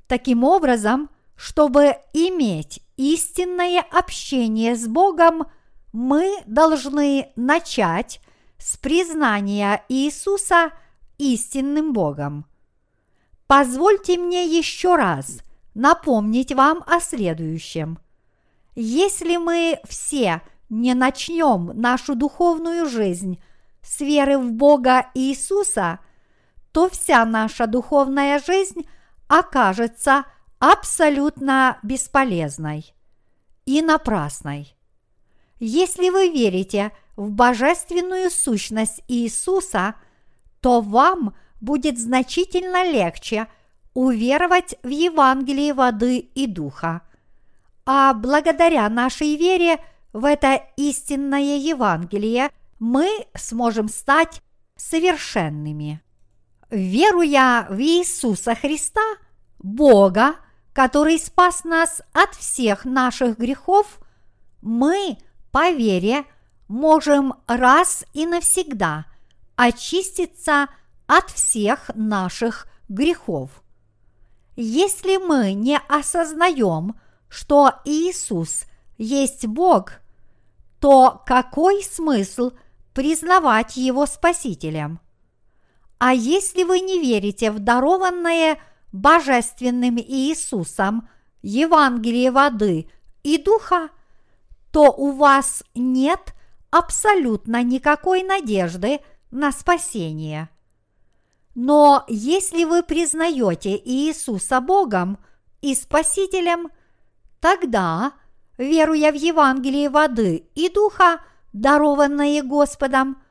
Таким 0.07 0.43
образом, 0.43 1.09
чтобы 1.35 1.97
иметь 2.13 2.81
истинное 2.97 3.81
общение 3.81 4.75
с 4.75 4.87
Богом, 4.87 5.45
мы 5.93 6.43
должны 6.45 7.31
начать 7.37 8.19
с 8.57 8.75
признания 8.75 9.83
Иисуса 9.87 10.71
истинным 11.17 11.93
Богом. 11.93 12.45
Позвольте 13.47 14.17
мне 14.17 14.45
еще 14.45 14.97
раз 14.97 15.43
напомнить 15.73 16.51
вам 16.51 16.83
о 16.85 16.99
следующем. 16.99 17.97
Если 18.75 19.37
мы 19.37 19.79
все– 19.87 20.41
не 20.73 20.95
начнем 20.95 21.71
нашу 21.79 22.15
духовную 22.15 22.89
жизнь 22.89 23.41
с 23.81 23.99
веры 24.01 24.39
в 24.39 24.51
Бога 24.51 25.07
Иисуса, 25.13 25.99
то 26.71 26.89
вся 26.89 27.23
наша 27.25 27.67
духовная 27.67 28.39
жизнь 28.39 28.87
окажется 29.27 30.25
абсолютно 30.59 31.77
бесполезной 31.83 32.95
и 33.65 33.81
напрасной. 33.81 34.75
Если 35.65 36.09
вы 36.09 36.27
верите 36.27 36.91
в 37.15 37.29
божественную 37.31 38.29
сущность 38.29 39.01
Иисуса, 39.07 39.95
то 40.59 40.81
вам 40.81 41.37
будет 41.61 41.97
значительно 41.97 42.83
легче 42.83 43.47
уверовать 43.93 44.75
в 44.83 44.89
Евангелие 44.89 45.73
воды 45.73 46.17
и 46.17 46.47
духа. 46.47 47.01
А 47.85 48.13
благодаря 48.13 48.89
нашей 48.89 49.37
вере– 49.37 49.77
в 50.11 50.25
это 50.25 50.61
истинное 50.75 51.57
Евангелие, 51.57 52.51
мы 52.79 53.07
сможем 53.33 53.87
стать 53.87 54.41
совершенными. 54.75 56.01
Веруя 56.71 57.67
в 57.69 57.79
Иисуса 57.79 58.53
Христа, 58.53 59.15
Бога, 59.59 60.35
который 60.73 61.17
спас 61.17 61.63
нас 61.63 62.01
от 62.11 62.35
всех 62.35 62.83
наших 62.83 63.37
грехов, 63.37 64.01
мы 64.61 65.17
по 65.53 65.69
вере 65.69 66.25
можем 66.67 67.35
раз 67.45 68.03
и 68.13 68.25
навсегда 68.25 69.05
очиститься 69.55 70.67
от 71.05 71.29
всех 71.29 71.91
наших 71.93 72.67
грехов. 72.89 73.51
Если 74.55 75.17
мы 75.17 75.53
не 75.53 75.77
осознаем, 75.87 76.95
что 77.29 77.71
Иисус 77.85 78.63
есть 78.97 79.45
Бог, 79.45 79.91
то 80.79 81.21
какой 81.23 81.83
смысл 81.83 82.53
признавать 82.95 83.77
Его 83.77 84.07
Спасителем? 84.07 84.99
А 85.99 86.13
если 86.15 86.63
вы 86.63 86.79
не 86.79 86.99
верите 86.99 87.51
в 87.51 87.59
дарованное 87.59 88.57
Божественным 88.91 89.99
Иисусом 89.99 91.07
Евангелие 91.43 92.31
воды 92.31 92.89
и 93.21 93.37
духа, 93.37 93.89
то 94.73 94.91
у 94.91 95.11
вас 95.11 95.63
нет 95.75 96.33
абсолютно 96.71 97.61
никакой 97.61 98.23
надежды 98.23 99.01
на 99.29 99.51
спасение. 99.51 100.49
Но 101.53 102.03
если 102.07 102.63
вы 102.63 102.81
признаете 102.81 103.77
Иисуса 103.77 104.59
Богом 104.61 105.19
и 105.61 105.75
Спасителем, 105.75 106.71
тогда, 107.39 108.13
веруя 108.57 109.11
в 109.11 109.15
Евангелие 109.15 109.91
воды 109.91 110.47
и 110.55 110.69
духа, 110.69 111.23
дарованное 111.53 112.41
Господом, 112.41 113.21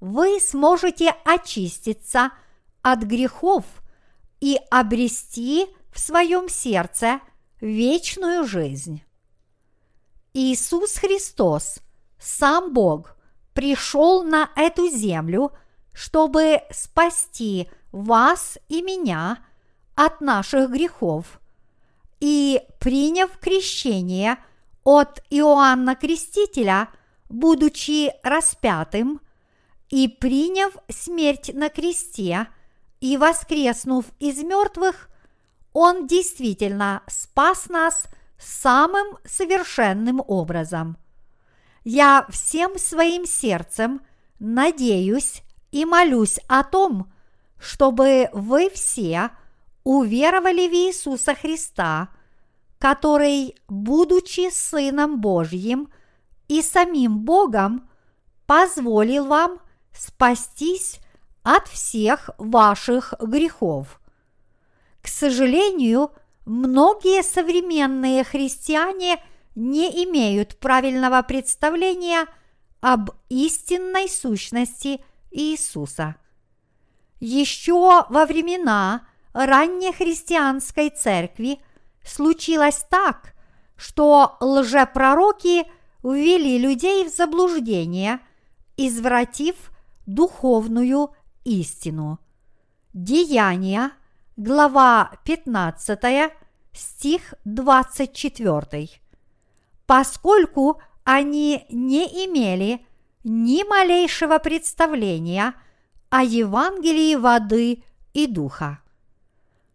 вы 0.00 0.40
сможете 0.40 1.14
очиститься 1.26 2.30
от 2.80 3.00
грехов 3.00 3.66
и 4.40 4.58
обрести 4.70 5.66
в 5.92 6.00
своем 6.00 6.48
сердце 6.48 7.20
вечную 7.60 8.46
жизнь. 8.46 9.02
Иисус 10.36 10.96
Христос, 10.98 11.78
сам 12.18 12.72
Бог, 12.72 13.16
пришел 13.54 14.22
на 14.22 14.50
эту 14.54 14.88
землю– 14.88 15.52
чтобы 15.96 16.60
спасти 16.70 17.70
вас 17.90 18.58
и 18.68 18.82
меня 18.82 19.38
от 19.94 20.20
наших 20.20 20.70
грехов. 20.70 21.40
И 22.20 22.60
приняв 22.78 23.38
крещение 23.38 24.36
от 24.84 25.22
Иоанна 25.30 25.96
Крестителя, 25.96 26.90
будучи 27.30 28.12
распятым, 28.22 29.20
и 29.88 30.06
приняв 30.06 30.76
смерть 30.90 31.50
на 31.54 31.70
кресте, 31.70 32.48
и 33.00 33.16
воскреснув 33.16 34.04
из 34.18 34.42
мертвых, 34.42 35.08
Он 35.72 36.06
действительно 36.06 37.02
спас 37.06 37.70
нас 37.70 38.06
самым 38.38 39.18
совершенным 39.24 40.22
образом. 40.26 40.96
Я 41.84 42.26
всем 42.30 42.78
своим 42.78 43.26
сердцем 43.26 44.00
надеюсь 44.38 45.42
и 45.70 45.84
молюсь 45.84 46.38
о 46.48 46.64
том, 46.64 47.12
чтобы 47.58 48.28
вы 48.32 48.70
все 48.70 49.30
уверовали 49.84 50.68
в 50.68 50.72
Иисуса 50.72 51.34
Христа, 51.34 52.08
который, 52.78 53.56
будучи 53.68 54.50
Сыном 54.50 55.20
Божьим 55.20 55.88
и 56.48 56.60
самим 56.60 57.20
Богом, 57.20 57.88
позволил 58.46 59.26
вам 59.26 59.60
спастись 59.92 61.00
от 61.42 61.68
всех 61.68 62.30
ваших 62.38 63.14
грехов. 63.20 64.00
К 65.00 65.08
сожалению, 65.08 66.10
многие 66.46 67.22
современные 67.22 68.24
христиане 68.24 69.22
не 69.54 70.04
имеют 70.04 70.58
правильного 70.58 71.22
представления 71.22 72.26
об 72.80 73.10
истинной 73.28 74.08
сущности– 74.08 75.00
Иисуса. 75.36 76.16
Еще 77.20 78.06
во 78.08 78.26
времена 78.26 79.06
раннехристианской 79.32 80.90
церкви 80.90 81.60
случилось 82.04 82.84
так, 82.88 83.34
что 83.76 84.36
лжепророки 84.40 85.66
ввели 86.02 86.58
людей 86.58 87.04
в 87.04 87.14
заблуждение, 87.14 88.20
извратив 88.76 89.56
духовную 90.06 91.10
истину. 91.44 92.18
Деяния, 92.94 93.90
глава 94.36 95.12
15, 95.24 96.30
стих 96.72 97.34
24. 97.44 98.90
Поскольку 99.86 100.80
они 101.04 101.64
не 101.70 102.04
имели 102.26 102.84
ни 103.24 103.66
малейшего 103.66 104.38
представления 104.38 105.54
о 106.10 106.22
Евангелии 106.22 107.14
воды 107.14 107.82
и 108.12 108.26
духа. 108.26 108.80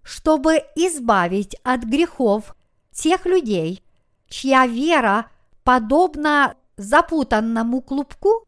Чтобы 0.04 0.58
избавить 0.76 1.56
от 1.64 1.84
грехов 1.84 2.56
тех 2.92 3.26
людей, 3.26 3.84
чья 4.28 4.68
вера 4.68 5.28
подобна 5.64 6.56
запутанному 6.78 7.82
клубку 7.82 8.48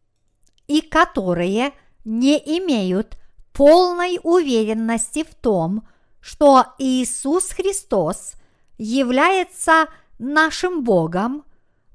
и 0.68 0.82
которые 0.82 1.74
не 2.06 2.38
имеют 2.38 3.18
полной 3.52 4.20
уверенности 4.24 5.24
в 5.24 5.36
том, 5.36 5.88
что 6.24 6.68
Иисус 6.78 7.50
Христос 7.50 8.36
является 8.78 9.90
нашим 10.20 10.86
Богом, 10.86 11.44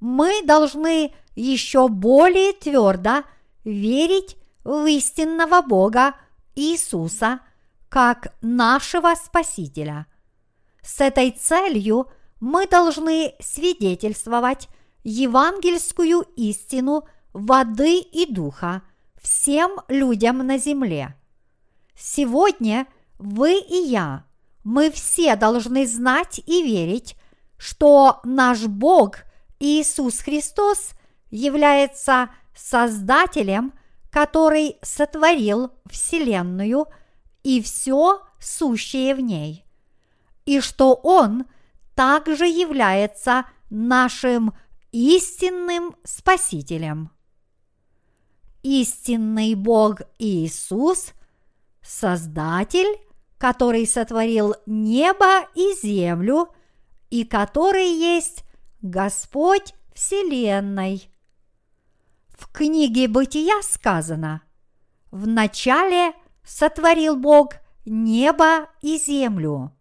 мы 0.00 0.42
должны 0.44 1.14
еще 1.34 1.88
более 1.88 2.52
твердо 2.52 3.24
верить 3.64 4.36
в 4.64 4.84
истинного 4.84 5.62
Бога 5.62 6.14
Иисуса 6.54 7.40
как 7.88 8.34
нашего 8.42 9.14
Спасителя. 9.14 10.06
С 10.82 11.00
этой 11.00 11.30
целью 11.30 12.08
мы 12.38 12.66
должны 12.66 13.34
свидетельствовать 13.40 14.68
евангельскую 15.04 16.20
истину 16.36 17.08
воды 17.32 18.00
и 18.00 18.30
духа 18.30 18.82
всем 19.22 19.80
людям 19.88 20.46
на 20.46 20.58
земле. 20.58 21.16
Сегодня 21.96 22.86
вы 23.18 23.58
и 23.58 23.76
я, 23.88 24.24
мы 24.64 24.90
все 24.90 25.36
должны 25.36 25.86
знать 25.86 26.40
и 26.46 26.62
верить, 26.62 27.16
что 27.56 28.20
наш 28.24 28.66
Бог 28.66 29.18
Иисус 29.58 30.20
Христос 30.20 30.92
является 31.30 32.30
Создателем, 32.54 33.72
который 34.10 34.78
сотворил 34.82 35.72
Вселенную 35.86 36.86
и 37.42 37.60
все 37.62 38.22
сущее 38.40 39.14
в 39.14 39.20
ней, 39.20 39.64
и 40.44 40.60
что 40.60 40.94
Он 40.94 41.44
также 41.94 42.46
является 42.46 43.44
нашим 43.70 44.54
истинным 44.92 45.94
Спасителем. 46.04 47.10
Истинный 48.62 49.54
Бог 49.54 50.02
Иисус– 50.18 51.12
Создатель, 51.88 52.98
который 53.38 53.86
сотворил 53.86 54.54
небо 54.66 55.48
и 55.54 55.74
землю, 55.80 56.48
и 57.08 57.24
который 57.24 57.88
есть 57.88 58.44
Господь 58.82 59.74
Вселенной. 59.94 61.10
В 62.28 62.52
книге 62.52 63.08
Бытия 63.08 63.62
сказано, 63.62 64.42
в 65.10 65.26
начале 65.26 66.12
сотворил 66.44 67.16
Бог 67.16 67.54
небо 67.86 68.68
и 68.82 68.98
землю. 68.98 69.72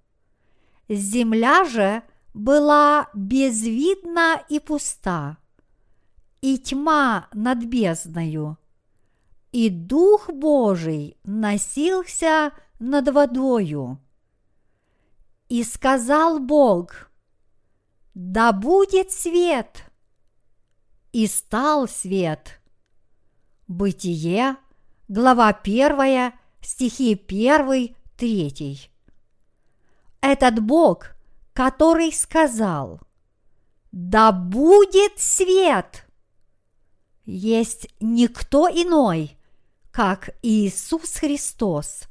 Земля 0.87 1.65
же 1.65 2.03
была 2.33 3.09
безвидна 3.13 4.41
и 4.47 4.59
пуста, 4.59 5.37
и 6.41 6.57
тьма 6.57 7.27
над 7.33 7.63
бездною, 7.65 8.57
и 9.51 9.69
Дух 9.69 10.29
Божий 10.29 11.17
носился 11.23 12.51
над 12.79 13.09
водою. 13.09 13.99
И 15.49 15.63
сказал 15.63 16.39
Бог, 16.39 17.09
да 18.13 18.51
будет 18.51 19.11
свет– 19.11 19.83
и 21.17 21.25
стал 21.25 21.87
свет. 21.87 22.61
Бытие, 23.67 24.57
глава 25.07 25.49
1, 25.49 26.31
стихи 26.61 27.15
1, 27.27 27.95
3. 28.17 28.91
Этот 30.21 30.59
Бог, 30.59 31.15
который 31.53 32.11
сказал, 32.13 33.01
да 33.91 34.31
будет 34.31 35.17
свет, 35.17 36.05
есть 37.25 37.87
никто 37.99 38.67
иной, 38.67 39.37
как 39.91 40.29
Иисус 40.43 41.15
Христос. 41.15 42.03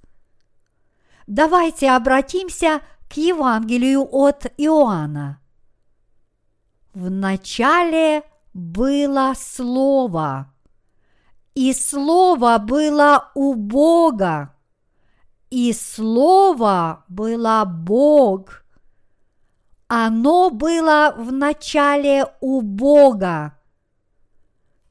Давайте 1.27 1.91
обратимся 1.91 2.83
к 3.09 3.15
Евангелию 3.15 4.07
от 4.11 4.47
Иоанна. 4.57 5.41
В 6.95 7.11
начале 7.11 8.23
было 8.55 9.35
Слово, 9.37 10.53
И 11.55 11.73
Слово 11.73 12.59
было 12.59 13.31
у 13.35 13.55
Бога, 13.55 14.55
и 15.51 15.73
Слово 15.73 17.05
было 17.09 17.65
Бог. 17.67 18.65
Оно 19.89 20.51
было 20.51 21.15
в 21.17 21.33
начале 21.33 22.27
у 22.41 22.61
Бога. 22.61 23.59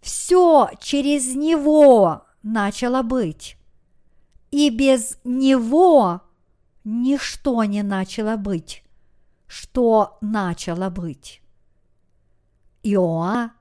Все 0.01 0.69
через 0.79 1.33
Него 1.35 2.25
начало 2.43 3.01
быть. 3.03 3.57
И 4.55 4.69
без 4.69 5.17
Него 5.25 6.21
ничто 6.85 7.65
не 7.65 7.83
начало 7.83 8.37
быть, 8.37 8.85
что 9.47 10.17
начало 10.21 10.89
быть. 10.89 11.41
Иоанн, 12.81 13.51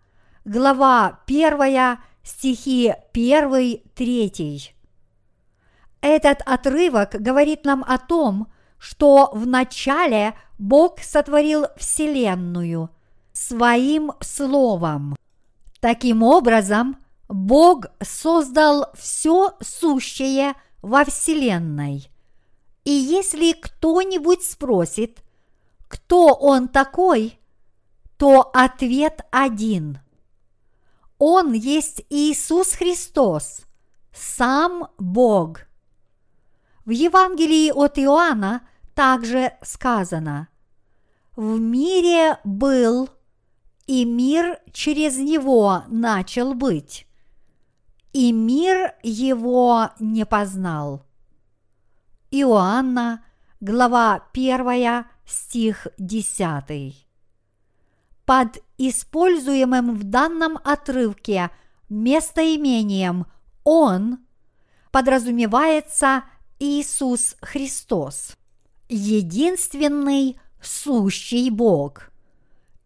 глава 0.45 1.19
1, 1.27 1.99
стихи 2.23 2.95
1-3. 3.13 4.71
Этот 6.01 6.43
отрывок 6.47 7.17
говорит 7.21 7.65
нам 7.65 7.85
о 7.89 7.99
том, 7.99 8.47
что 8.79 9.33
в 9.35 9.49
начале 9.49 10.35
Бог 10.59 11.01
сотворил 11.01 11.67
Вселенную 11.77 12.89
своим 13.33 14.13
Словом. 14.21 15.17
Таким 15.81 16.23
образом, 16.23 16.99
Бог 17.27 17.87
создал 18.01 18.93
все 18.95 19.57
сущее 19.61 20.55
во 20.85 21.05
Вселенной. 21.07 22.11
И 22.85 22.91
если 22.91 23.53
кто-нибудь 23.53 24.45
спросит, 24.45 25.23
кто 25.89 26.35
он 26.35 26.69
такой, 26.69 27.39
то 28.19 28.51
ответ 28.53 29.25
один. 29.31 29.99
Он 31.19 31.55
есть 31.55 32.05
Иисус 32.11 32.73
Христос, 32.73 33.63
сам 34.13 34.89
Бог. 34.99 35.61
В 36.85 36.91
Евангелии 36.91 37.71
от 37.71 37.99
Иоанна 37.99 38.61
также 38.95 39.55
сказано 39.63 40.49
«В 41.35 41.59
мире 41.59 42.39
был, 42.45 43.09
и 43.87 44.05
мир 44.05 44.59
через 44.73 45.17
него 45.17 45.85
начал 45.89 46.53
быть, 46.53 47.04
и 48.15 48.33
мир 48.33 48.95
его 49.03 49.91
не 49.99 50.25
познал». 50.25 51.05
Иоанна, 52.31 53.23
глава 53.61 54.25
1, 54.33 55.05
стих 55.27 55.87
10. 55.99 57.07
Под 58.25 58.63
используемым 58.79 59.95
в 59.95 60.05
данном 60.05 60.59
отрывке 60.65 61.51
местоимением 61.89 63.27
«он» 63.63 64.19
подразумевается 64.91 66.25
Иисус 66.59 67.37
Христос, 67.43 68.37
единственный 68.89 70.41
сущий 70.63 71.51
Бог. 71.51 72.11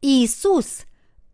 Иисус, 0.01 0.83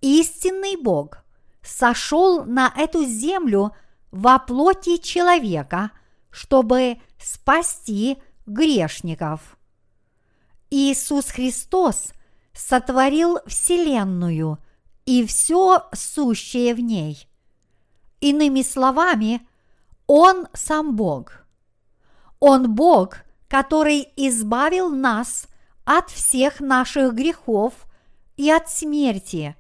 истинный 0.01 0.77
Бог, 0.77 1.25
сошел 1.63 2.45
на 2.45 2.73
эту 2.77 3.05
землю 3.05 3.73
во 4.15 4.39
плоти 4.39 4.97
человека, 4.97 5.91
чтобы 6.31 6.99
спасти 7.19 8.17
грешников. 8.47 9.59
Иисус 10.71 11.27
Христос 11.27 12.13
сотворил 12.53 13.41
Вселенную 13.47 14.59
и 15.05 15.27
все 15.27 15.87
сущее 15.93 16.75
в 16.75 16.81
ней. 16.81 17.29
Иными 18.21 18.63
словами, 18.63 19.47
Он 20.07 20.49
сам 20.55 20.97
Бог– 20.97 21.41
он 22.47 22.75
Бог, 22.75 23.21
который 23.49 24.07
избавил 24.17 24.91
нас 24.91 25.49
от 25.87 26.11
всех 26.11 26.61
наших 26.61 27.15
грехов 27.15 27.73
и 28.37 28.51
от 28.51 28.69
смерти, 28.69 29.57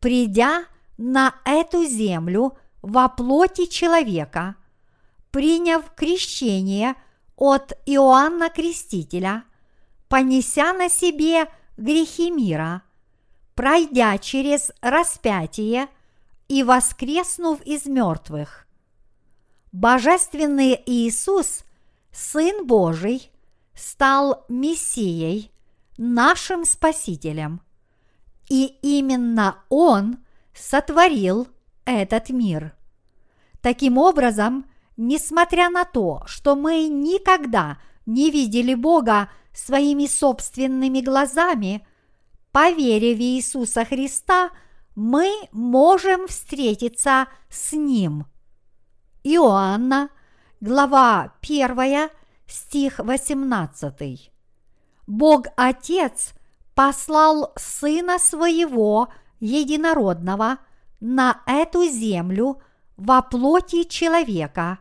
придя 0.00 0.64
на 0.98 1.36
эту 1.44 1.84
землю 1.84 2.58
во 2.84 3.08
плоти 3.08 3.64
человека, 3.64 4.56
приняв 5.30 5.94
крещение 5.94 6.94
от 7.34 7.72
Иоанна 7.86 8.50
Крестителя, 8.50 9.44
понеся 10.08 10.74
на 10.74 10.90
себе 10.90 11.48
грехи 11.78 12.30
мира, 12.30 12.82
пройдя 13.54 14.18
через 14.18 14.70
распятие 14.82 15.88
и 16.48 16.62
воскреснув 16.62 17.62
из 17.62 17.86
мертвых. 17.86 18.66
Божественный 19.72 20.80
Иисус– 20.84 21.64
Сын 22.12 22.66
Божий 22.66 23.32
стал 23.74 24.44
Мессией, 24.48 25.50
нашим 25.96 26.64
Спасителем. 26.64 27.60
И 28.48 28.66
именно 28.82 29.64
Он 29.70 30.18
сотворил 30.52 31.48
этот 31.84 32.30
мир. 32.30 32.74
Таким 33.60 33.98
образом, 33.98 34.66
несмотря 34.96 35.70
на 35.70 35.84
то, 35.84 36.22
что 36.26 36.56
мы 36.56 36.88
никогда 36.88 37.78
не 38.06 38.30
видели 38.30 38.74
Бога 38.74 39.30
своими 39.52 40.06
собственными 40.06 41.00
глазами, 41.00 41.86
по 42.52 42.70
вере 42.70 43.14
в 43.14 43.20
Иисуса 43.20 43.84
Христа 43.84 44.50
мы 44.94 45.30
можем 45.52 46.28
встретиться 46.28 47.26
с 47.48 47.72
Ним. 47.72 48.26
Иоанна– 49.24 50.10
глава 50.60 51.34
1, 51.42 52.10
стих 52.46 52.98
18. 52.98 54.32
Бог 55.06 55.46
Отец 55.56 56.32
послал 56.74 57.52
Сына 57.56 58.18
Своего 58.18 59.08
Единородного 59.40 60.58
на 61.06 61.42
эту 61.46 61.84
землю 61.84 62.60
во 62.96 63.22
плоти 63.22 63.84
человека, 63.84 64.78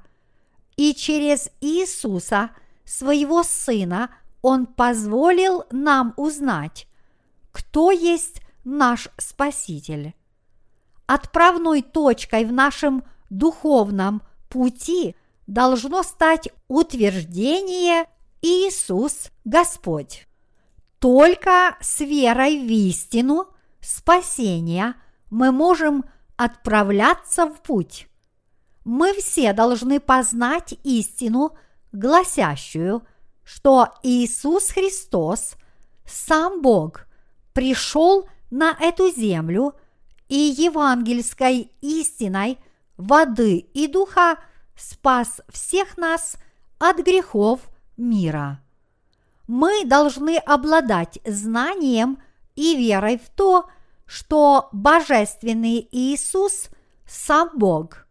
и 0.77 0.93
через 0.93 1.49
Иисуса, 1.61 2.51
Своего 2.85 3.43
Сына, 3.43 4.09
Он 4.41 4.65
позволил 4.65 5.63
нам 5.71 6.13
узнать, 6.17 6.87
кто 7.51 7.91
есть 7.91 8.41
наш 8.63 9.09
Спаситель. 9.17 10.13
Отправной 11.05 11.81
точкой 11.81 12.45
в 12.45 12.53
нашем 12.53 13.03
духовном 13.29 14.21
пути– 14.49 15.15
должно 15.47 16.03
стать 16.03 16.49
утверждение 16.67 18.05
Иисус 18.41 19.29
Господь. 19.45 20.27
Только 20.99 21.77
с 21.81 21.99
верой 21.99 22.59
в 22.59 22.71
истину 22.71 23.47
спасения 23.81 24.95
мы 25.29 25.51
можем 25.51 26.05
отправляться 26.37 27.45
в 27.45 27.61
путь. 27.61 28.07
Мы 28.85 29.13
все 29.13 29.53
должны 29.53 29.99
познать 29.99 30.75
истину, 30.83 31.57
гласящую, 31.91 33.05
что 33.43 33.89
Иисус 34.03 34.69
Христос, 34.69 35.55
сам 36.05 36.61
Бог, 36.61 37.07
пришел 37.53 38.27
на 38.51 38.75
эту 38.79 39.09
землю 39.11 39.75
и 40.27 40.35
евангельской 40.35 41.71
истиной 41.81 42.57
воды 42.97 43.57
и 43.57 43.87
духа– 43.87 44.37
спас 44.75 45.41
всех 45.49 45.97
нас 45.97 46.37
от 46.79 46.97
грехов 46.97 47.61
мира. 47.97 48.59
Мы 49.47 49.85
должны 49.85 50.37
обладать 50.37 51.19
знанием 51.25 52.17
и 52.55 52.75
верой 52.75 53.17
в 53.17 53.29
то, 53.29 53.61
что 53.61 53.69
Божественный 54.71 55.87
Иисус– 55.91 56.69
сам 57.07 57.51
Бог. 57.55 58.07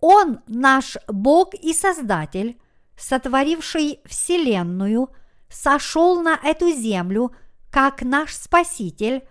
Он 0.00 0.40
наш 0.46 0.96
Бог 1.06 1.54
и 1.54 1.72
Создатель, 1.72 2.60
сотворивший 2.96 4.00
Вселенную, 4.04 5.10
сошел 5.48 6.20
на 6.20 6.38
эту 6.42 6.70
землю 6.72 7.32
как 7.70 8.02
наш 8.02 8.34
Спаситель 8.34 9.26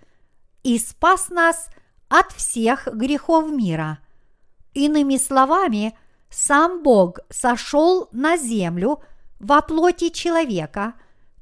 и 0.63 0.77
спас 0.79 1.29
нас 1.29 1.69
от 2.09 2.31
всех 2.31 2.87
грехов 2.93 3.49
мира. 3.49 3.99
Иными 4.73 5.17
словами– 5.17 5.97
сам 6.29 6.83
Бог 6.83 7.19
сошел 7.29 8.09
на 8.11 8.37
землю 8.37 9.01
во 9.39 9.61
плоти 9.61 10.09
человека, 10.09 10.93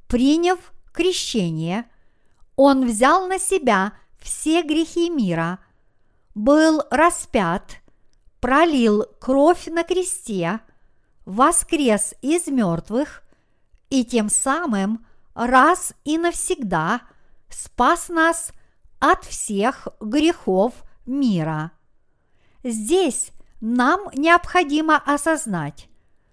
приняв 0.07 0.59
крещение, 0.91 1.85
Он 2.55 2.85
взял 2.85 3.27
на 3.27 3.39
себя 3.39 3.93
все 4.25 4.63
грехи 4.63 5.09
мира, 5.11 5.59
был 6.33 6.81
распят, 6.89 7.77
пролил 8.41 9.05
кровь 9.19 9.67
на 9.67 9.83
кресте, 9.83 10.61
воскрес 11.25 12.15
из 12.23 12.47
мертвых 12.47 13.21
и 13.91 14.03
тем 14.03 14.29
самым 14.29 15.05
раз 15.35 15.93
и 16.05 16.17
навсегда 16.17 17.01
спас 17.49 18.09
нас 18.09 18.51
от 18.99 19.23
всех 19.25 19.87
грехов 19.99 20.73
мира. 21.05 21.71
Здесь 22.63 23.29
нам 23.61 24.09
необходимо 24.15 24.97
осознать, 24.97 25.87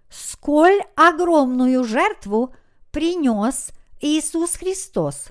сколь 0.09 0.81
огромную 0.97 1.85
жертву 1.85 2.55
принес 2.91 3.71
Иисус 4.01 4.55
Христос, 4.55 5.27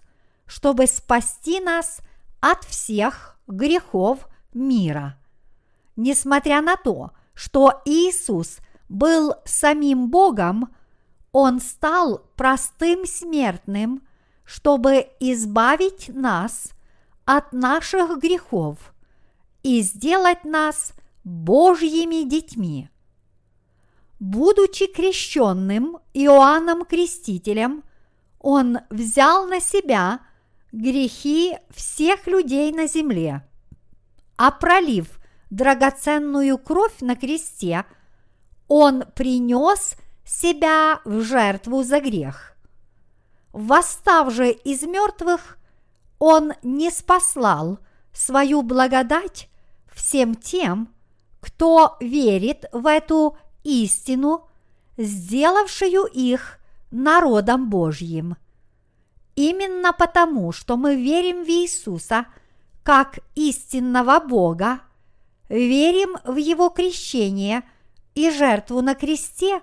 чтобы 0.45 0.85
спасти 0.85 1.59
нас 1.59 2.01
от 2.41 2.65
всех 2.65 3.39
грехов 3.47 4.27
мира. 4.53 5.17
Несмотря 5.95 6.61
на 6.61 6.75
то, 6.75 7.11
что 7.33 7.81
Иисус 7.85 8.57
был 8.89 9.35
самим 9.45 10.09
Богом, 10.09 10.75
Он 11.31 11.61
стал 11.61 12.25
простым 12.35 13.05
смертным, 13.05 14.05
чтобы 14.43 15.07
избавить 15.19 16.09
нас 16.13 16.71
от 17.23 17.53
наших 17.53 18.19
грехов 18.19 18.93
и 19.63 19.81
сделать 19.81 20.43
нас 20.43 20.93
Божьими 21.23 22.27
детьми. 22.27 22.89
Будучи 24.19 24.87
крещенным 24.87 25.97
Иоанном 26.13 26.85
Крестителем, 26.85 27.83
он 28.39 28.79
взял 28.89 29.47
на 29.47 29.59
себя 29.59 30.19
грехи 30.71 31.57
всех 31.69 32.27
людей 32.27 32.71
на 32.71 32.87
земле, 32.87 33.47
а 34.37 34.51
пролив 34.51 35.19
драгоценную 35.49 36.57
кровь 36.57 37.01
на 37.01 37.15
кресте, 37.15 37.85
он 38.67 39.03
принес 39.15 39.95
себя 40.25 41.01
в 41.03 41.21
жертву 41.21 41.83
за 41.83 41.99
грех. 41.99 42.55
Восстав 43.51 44.33
же 44.33 44.51
из 44.51 44.83
мертвых, 44.83 45.57
он 46.19 46.53
не 46.63 46.89
спаслал 46.89 47.79
свою 48.13 48.61
благодать 48.61 49.49
всем 49.93 50.35
тем, 50.35 50.93
кто 51.41 51.97
верит 51.99 52.65
в 52.71 52.87
эту 52.87 53.37
истину, 53.63 54.47
сделавшую 54.97 56.05
их 56.05 56.59
народом 56.91 57.69
Божьим. 57.69 58.37
Именно 59.35 59.93
потому, 59.93 60.51
что 60.51 60.77
мы 60.77 60.95
верим 60.95 61.43
в 61.43 61.47
Иисуса 61.47 62.25
как 62.83 63.19
истинного 63.35 64.19
Бога, 64.19 64.81
верим 65.49 66.17
в 66.25 66.35
Его 66.35 66.69
крещение 66.69 67.63
и 68.15 68.29
жертву 68.29 68.81
на 68.81 68.95
кресте, 68.95 69.61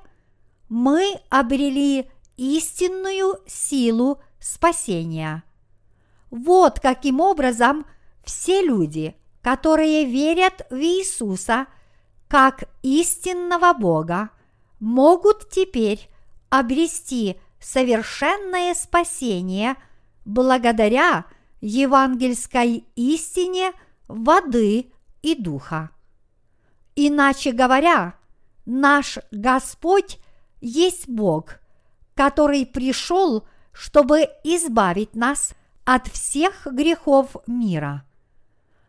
мы 0.69 1.21
обрели 1.29 2.11
истинную 2.37 3.41
силу 3.47 4.21
спасения. 4.39 5.43
Вот 6.31 6.81
каким 6.81 7.21
образом 7.21 7.87
все 8.25 8.62
люди, 8.62 9.16
которые 9.43 10.05
верят 10.05 10.66
в 10.71 10.77
Иисуса 10.77 11.66
как 12.29 12.64
истинного 12.83 13.73
Бога, 13.73 14.31
могут 14.81 15.49
теперь 15.51 16.09
обрести 16.51 17.39
совершенное 17.61 18.75
спасение 18.75 19.77
благодаря 20.25 21.25
евангельской 21.61 22.85
истине 22.95 23.73
воды 24.07 24.93
и 25.23 25.35
духа. 25.35 25.91
Иначе 26.95 27.53
говоря, 27.53 28.15
наш 28.67 29.19
Господь 29.31 30.19
есть 30.61 31.09
Бог, 31.09 31.61
который 32.15 32.67
пришел, 32.67 33.47
чтобы 33.73 34.29
избавить 34.45 35.15
нас 35.15 35.53
от 35.85 36.09
всех 36.09 36.67
грехов 36.67 37.37
мира. 37.47 38.05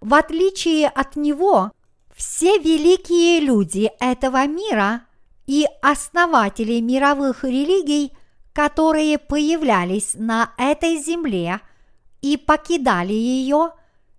В 0.01 0.13
отличие 0.13 0.87
от 0.87 1.15
Него, 1.15 1.71
все 2.15 2.57
великие 2.57 3.39
люди 3.39 3.91
этого 3.99 4.45
мира 4.47 5.03
и 5.45 5.65
основатели 5.81 6.79
мировых 6.79 7.43
религий, 7.43 8.11
которые 8.59 9.17
появлялись 9.17 10.15
на 10.15 10.51
этой 10.57 10.97
земле 10.97 11.61
и 12.19 12.35
покидали 12.35 13.13
ее, 13.13 13.71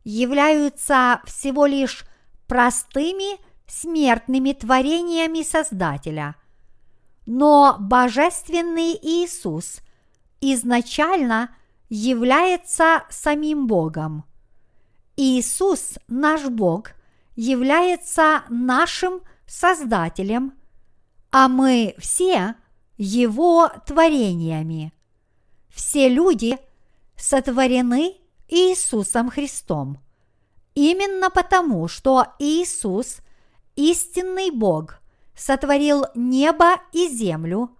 являются 0.02 1.20
всего 1.26 1.66
лишь 1.66 2.06
простыми 2.46 3.38
смертными 3.66 4.54
творениями 4.54 5.42
Создателя. 5.42 6.36
Но 7.26 7.76
Божественный 7.78 8.98
Иисус 9.02 9.80
изначально 10.40 11.54
является 11.90 13.02
самим 13.10 13.66
Богом. 13.66 14.24
Иисус, 15.18 15.98
наш 16.08 16.46
Бог, 16.46 16.92
является 17.36 18.44
нашим 18.48 19.20
Создателем, 19.46 20.54
а 21.30 21.46
мы 21.48 21.94
все 21.98 22.54
Его 23.02 23.70
творениями. 23.86 24.92
Все 25.70 26.10
люди 26.10 26.58
сотворены 27.16 28.18
Иисусом 28.46 29.30
Христом. 29.30 29.96
Именно 30.74 31.30
потому, 31.30 31.88
что 31.88 32.26
Иисус, 32.38 33.20
истинный 33.74 34.50
Бог, 34.50 34.98
сотворил 35.34 36.04
небо 36.14 36.82
и 36.92 37.08
землю, 37.08 37.74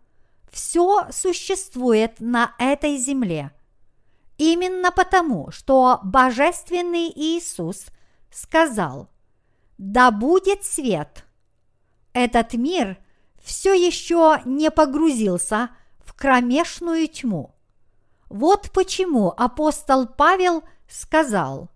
все 0.51 1.07
существует 1.13 2.19
на 2.21 2.55
этой 2.59 2.97
земле. 2.97 3.51
Именно 4.39 4.91
потому, 4.91 5.51
что 5.51 6.01
Божественный 6.03 7.13
Иисус 7.15 7.89
сказал 8.31 9.11
«Да 9.77 10.13
будет 10.13 10.65
свет». 10.65 11.27
Этот 12.15 12.55
мир 12.55 12.97
все 13.51 13.75
еще 13.75 14.41
не 14.45 14.71
погрузился 14.71 15.71
в 15.99 16.15
кромешную 16.15 17.09
тьму. 17.09 17.53
Вот 18.29 18.71
почему 18.73 19.35
апостол 19.37 20.07
Павел 20.07 20.63
сказал, 20.89 21.69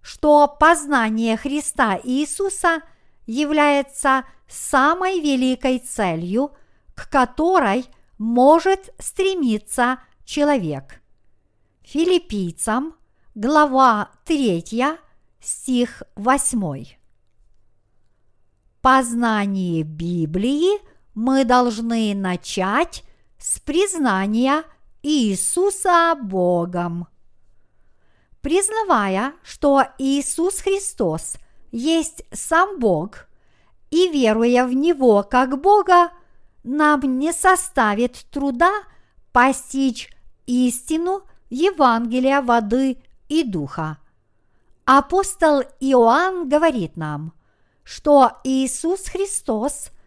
что 0.00 0.48
познание 0.48 1.36
Христа 1.36 1.96
Иисуса 2.02 2.82
является 3.24 4.24
самой 4.48 5.20
великой 5.20 5.78
целью, 5.78 6.50
к 6.96 7.08
которой 7.08 7.86
может 8.18 8.92
стремиться 8.98 10.00
человек. 10.24 11.00
Филиппийцам, 11.82 12.96
глава 13.36 14.10
3, 14.24 14.98
стих 15.38 16.02
8. 16.16 16.84
Познание 18.80 19.84
Библии 19.84 20.91
мы 21.14 21.44
должны 21.44 22.14
начать 22.14 23.04
с 23.38 23.60
признания 23.60 24.64
Иисуса 25.02 26.14
Богом. 26.20 27.08
Признавая, 28.40 29.34
что 29.42 29.84
Иисус 29.98 30.60
Христос 30.60 31.34
есть 31.70 32.24
сам 32.32 32.78
Бог, 32.78 33.26
и 33.90 34.08
веруя 34.08 34.66
в 34.66 34.72
Него 34.72 35.22
как 35.22 35.60
Бога, 35.60 36.12
нам 36.64 37.00
не 37.18 37.32
составит 37.32 38.24
труда 38.30 38.72
постичь 39.32 40.08
истину 40.46 41.22
Евангелия 41.50 42.40
воды 42.40 42.98
и 43.28 43.44
духа. 43.44 43.98
Апостол 44.84 45.62
Иоанн 45.80 46.48
говорит 46.48 46.96
нам, 46.96 47.32
что 47.84 48.38
Иисус 48.44 49.02
Христос– 49.08 49.90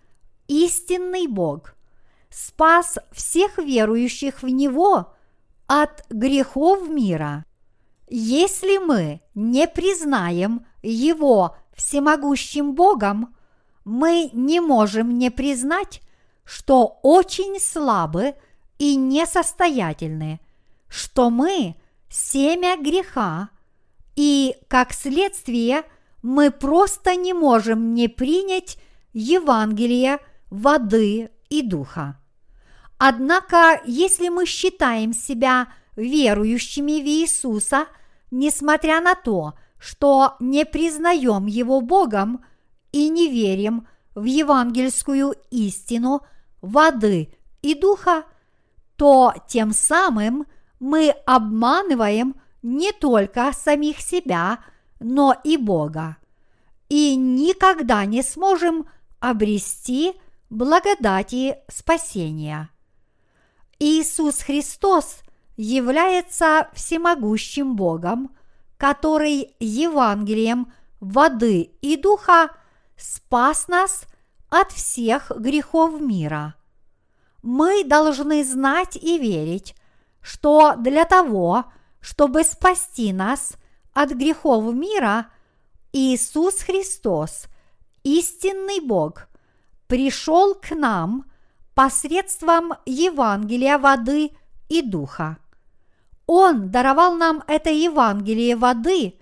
истинный 0.47 1.27
Бог, 1.27 1.75
спас 2.29 2.97
всех 3.11 3.57
верующих 3.57 4.41
в 4.43 4.47
Него 4.47 5.13
от 5.67 6.05
грехов 6.09 6.87
мира. 6.89 7.45
Если 8.07 8.77
мы 8.77 9.21
не 9.33 9.67
признаем 9.67 10.65
Его 10.83 11.55
всемогущим 11.75 12.75
Богом, 12.75 13.35
мы 13.83 14.29
не 14.33 14.59
можем 14.59 15.17
не 15.17 15.29
признать, 15.29 16.01
что 16.43 16.99
очень 17.01 17.59
слабы 17.59 18.35
и 18.77 18.95
несостоятельны, 18.95 20.39
что 20.87 21.29
мы– 21.29 21.75
семя 22.09 22.77
греха, 22.77 23.49
и, 24.15 24.55
как 24.67 24.93
следствие, 24.93 25.83
мы 26.21 26.49
просто 26.49 27.15
не 27.15 27.33
можем 27.33 27.93
не 27.93 28.07
принять 28.07 28.77
Евангелие 29.13 30.19
воды 30.55 31.29
и 31.49 31.61
духа. 31.61 32.19
Однако, 32.97 33.81
если 33.85 34.29
мы 34.29 34.45
считаем 34.45 35.13
себя 35.13 35.67
верующими 35.95 37.01
в 37.01 37.05
Иисуса, 37.05 37.87
несмотря 38.31 39.01
на 39.01 39.15
то, 39.15 39.53
что 39.77 40.35
не 40.39 40.65
признаем 40.65 41.45
Его 41.45 41.81
Богом 41.81 42.43
и 42.91 43.09
не 43.09 43.29
верим 43.29 43.87
в 44.15 44.23
евангельскую 44.23 45.35
истину 45.51 46.21
воды 46.61 47.33
и 47.61 47.75
духа, 47.75 48.23
то 48.95 49.33
тем 49.47 49.73
самым 49.73 50.47
мы 50.79 51.09
обманываем 51.25 52.35
не 52.61 52.93
только 52.93 53.51
самих 53.53 53.99
себя, 53.99 54.59
но 54.99 55.35
и 55.43 55.57
Бога, 55.57 56.17
и 56.87 57.15
никогда 57.15 58.05
не 58.05 58.23
сможем 58.23 58.87
обрести 59.19 60.13
благодати 60.49 61.57
спасения. 61.69 62.69
Иисус 63.79 64.41
Христос 64.41 65.19
является 65.57 66.69
всемогущим 66.73 67.75
Богом, 67.75 68.35
который 68.77 69.55
Евангелием 69.59 70.71
воды 70.99 71.71
и 71.81 71.97
духа 71.97 72.49
спас 72.97 73.67
нас 73.67 74.05
от 74.49 74.71
всех 74.71 75.31
грехов 75.37 75.99
мира. 75.99 76.55
Мы 77.41 77.83
должны 77.83 78.43
знать 78.43 78.95
и 78.95 79.17
верить, 79.19 79.75
что 80.21 80.75
для 80.77 81.05
того, 81.05 81.65
чтобы 81.99 82.43
спасти 82.43 83.13
нас 83.13 83.53
от 83.93 84.11
грехов 84.11 84.73
мира, 84.73 85.27
Иисус 85.93 86.61
Христос, 86.61 87.45
истинный 88.03 88.79
Бог, 88.79 89.27
пришел 89.87 90.55
к 90.55 90.71
нам 90.71 91.25
посредством 91.73 92.73
Евангелия 92.85 93.77
воды 93.77 94.31
и 94.69 94.81
духа. 94.81 95.37
Он 96.27 96.71
даровал 96.71 97.15
нам 97.15 97.43
это 97.47 97.69
Евангелие 97.69 98.55
воды 98.55 99.15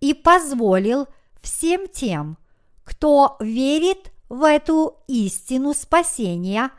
и 0.00 0.14
позволил 0.14 1.08
всем 1.42 1.88
тем, 1.88 2.38
кто 2.84 3.36
верит 3.40 4.12
в 4.28 4.44
эту 4.44 4.98
истину 5.08 5.74
спасения, 5.74 6.70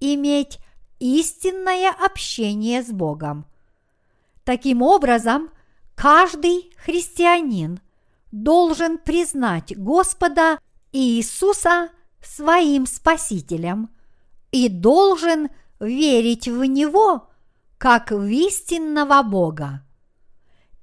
иметь 0.00 0.58
истинное 0.98 1.90
общение 1.90 2.82
с 2.82 2.90
Богом. 2.90 3.46
Таким 4.44 4.82
образом, 4.82 5.50
каждый 5.94 6.72
христианин 6.76 7.80
должен 8.32 8.98
признать 8.98 9.76
Господа 9.76 10.58
Иисуса 10.92 11.90
своим 12.22 12.86
Спасителем 12.86 13.90
и 14.50 14.68
должен 14.68 15.48
верить 15.80 16.48
в 16.48 16.64
Него 16.64 17.28
как 17.78 18.10
в 18.10 18.26
истинного 18.26 19.22
Бога. 19.22 19.84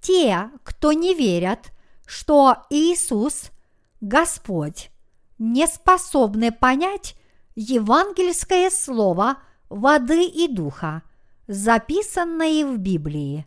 Те, 0.01 0.49
кто 0.63 0.91
не 0.91 1.13
верят, 1.13 1.71
что 2.05 2.65
Иисус– 2.69 3.51
Господь, 4.01 4.91
не 5.37 5.67
способны 5.67 6.51
понять 6.51 7.15
евангельское 7.55 8.69
слово 8.69 9.37
воды 9.69 10.25
и 10.25 10.47
духа, 10.47 11.03
записанное 11.47 12.65
в 12.65 12.77
Библии. 12.77 13.45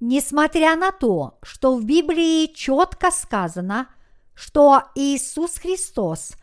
Несмотря 0.00 0.76
на 0.76 0.92
то, 0.92 1.38
что 1.42 1.76
в 1.76 1.84
Библии 1.84 2.46
четко 2.54 3.10
сказано, 3.10 3.88
что 4.34 4.82
Иисус 4.94 5.58
Христос, 5.58 6.34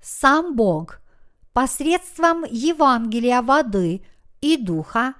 сам 0.00 0.56
Бог, 0.56 1.00
посредством 1.52 2.44
Евангелия 2.44 3.42
воды 3.42 4.04
и 4.40 4.56
духа 4.56 5.14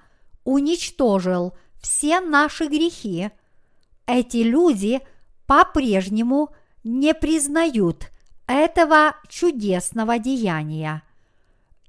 уничтожил 0.44 1.54
все 1.80 2.20
наши 2.20 2.66
грехи, 2.66 3.30
эти 4.06 4.38
люди 4.38 5.00
по-прежнему 5.46 6.50
не 6.84 7.14
признают 7.14 8.10
этого 8.46 9.14
чудесного 9.28 10.18
деяния. 10.18 11.02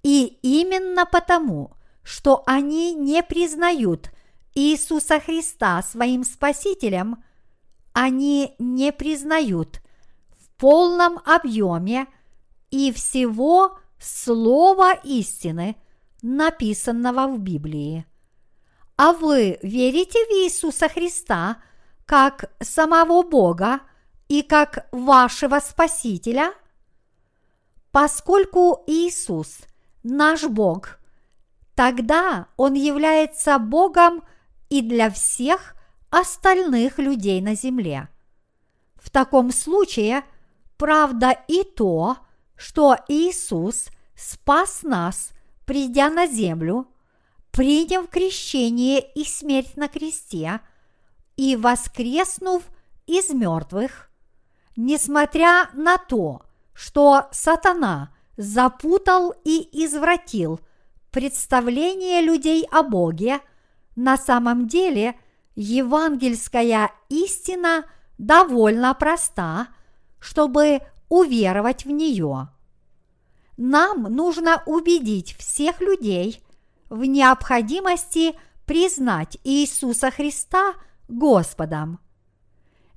И 0.03 0.37
именно 0.41 1.05
потому, 1.05 1.71
что 2.03 2.43
они 2.45 2.93
не 2.93 3.23
признают 3.23 4.11
Иисуса 4.53 5.19
Христа 5.19 5.81
своим 5.81 6.23
Спасителем, 6.23 7.23
они 7.93 8.55
не 8.59 8.91
признают 8.91 9.81
в 10.37 10.49
полном 10.57 11.19
объеме 11.25 12.07
и 12.71 12.91
всего 12.91 13.77
слова 13.99 14.93
истины, 15.03 15.75
написанного 16.21 17.27
в 17.27 17.39
Библии. 17.39 18.05
А 18.95 19.13
вы 19.13 19.59
верите 19.61 20.19
в 20.25 20.31
Иисуса 20.31 20.89
Христа 20.89 21.57
как 22.05 22.51
самого 22.59 23.23
Бога 23.23 23.81
и 24.27 24.41
как 24.41 24.87
вашего 24.91 25.59
Спасителя? 25.59 26.53
Поскольку 27.91 28.83
Иисус– 28.87 29.59
наш 30.03 30.43
Бог, 30.43 30.99
тогда 31.75 32.47
Он 32.57 32.73
является 32.73 33.59
Богом 33.59 34.23
и 34.69 34.81
для 34.81 35.09
всех 35.09 35.75
остальных 36.09 36.97
людей 36.99 37.41
на 37.41 37.55
земле. 37.55 38.07
В 38.95 39.09
таком 39.09 39.51
случае 39.51 40.23
правда 40.77 41.35
и 41.47 41.63
то, 41.63 42.15
что 42.15 42.30
Иисус 43.07 43.89
спас 44.15 44.83
нас, 44.83 45.31
придя 45.65 46.09
на 46.09 46.27
землю, 46.27 46.87
приняв 47.51 48.07
крещение 48.09 49.01
и 49.01 49.23
смерть 49.25 49.75
на 49.75 49.87
кресте 49.87 50.61
и 51.35 51.55
воскреснув 51.55 52.63
из 53.07 53.29
мертвых, 53.29 54.09
несмотря 54.75 55.69
на 55.73 55.97
то, 55.97 56.43
что 56.73 57.27
сатана 57.31 58.13
запутал 58.37 59.33
и 59.43 59.67
извратил 59.85 60.59
представление 61.09 62.21
людей 62.21 62.65
о 62.71 62.83
Боге– 62.83 63.39
на 63.95 64.17
самом 64.17 64.67
деле 64.67 65.15
евангельская 65.55 66.91
истина 67.09 67.85
довольно 68.17 68.93
проста, 68.93 69.67
чтобы 70.19 70.79
уверовать 71.11 71.85
в 71.85 71.91
нее. 71.91 72.49
Нам 73.57 74.03
нужно 74.03 74.63
убедить 74.65 75.35
всех 75.35 75.81
людей 75.81 76.41
в 76.89 77.03
необходимости 77.05 78.33
признать 78.65 79.37
Иисуса 79.43 80.09
Христа 80.09 80.73
Господом. 81.07 81.99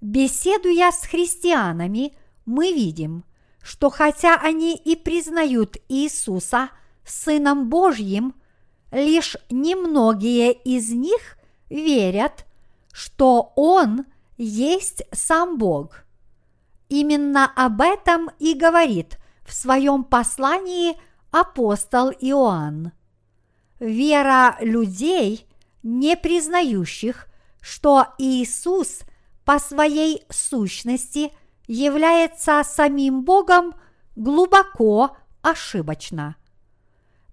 Беседуя 0.01 0.91
с 0.93 1.05
христианами, 1.05 2.17
мы 2.47 2.73
видим, 2.73 3.25
что 3.63 3.91
хотя 3.91 4.37
они 4.37 4.77
и 4.77 4.97
признают 4.97 5.77
Иисуса 5.89 6.71
Сыном 7.05 7.69
Божьим– 7.69 8.35
лишь 8.95 9.37
немногие 9.51 10.53
из 10.53 10.91
них 10.91 11.37
верят, 11.69 12.47
что 12.93 13.53
Он 13.57 14.07
есть 14.39 15.03
сам 15.13 15.59
Бог. 15.59 16.05
Именно 16.95 17.51
об 17.57 17.81
этом 17.81 18.31
и 18.39 18.55
говорит 18.55 19.19
в 19.45 19.53
своем 19.53 20.05
послании 20.05 20.97
апостол 21.33 22.13
Иоанн. 22.13 22.93
Вера 23.81 24.57
людей, 24.61 25.49
не 25.83 26.17
признающих, 26.17 27.27
что 27.61 28.07
Иисус 28.19 29.01
по 29.45 29.59
своей 29.59 30.23
сущности 30.31 31.33
является 31.67 32.63
самим 32.63 33.25
Богом, 33.25 33.75
глубоко 34.15 35.17
ошибочна. 35.43 36.37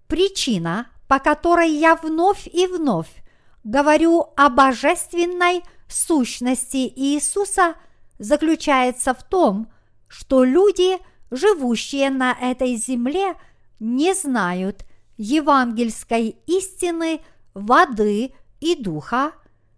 Причина, 0.07 0.88
по 1.07 1.20
которой 1.20 1.70
я 1.70 1.95
вновь 1.97 2.47
и 2.47 2.66
вновь 2.66 3.12
говорю 3.64 4.26
о 4.36 4.49
божественной 4.49 5.62
сущности 5.88 6.91
Иисуса, 6.95 7.76
заключается 8.22 9.15
в 9.15 9.24
том, 9.24 9.67
что 10.07 10.43
люди, 10.43 10.99
живущие 11.32 12.11
на 12.11 12.34
этой 12.34 12.76
земле, 12.76 13.36
не 13.80 14.13
знают 14.13 14.86
евангельской 15.17 16.38
истины 16.45 17.22
воды 17.55 18.34
и 18.59 18.76
духа, 18.76 19.32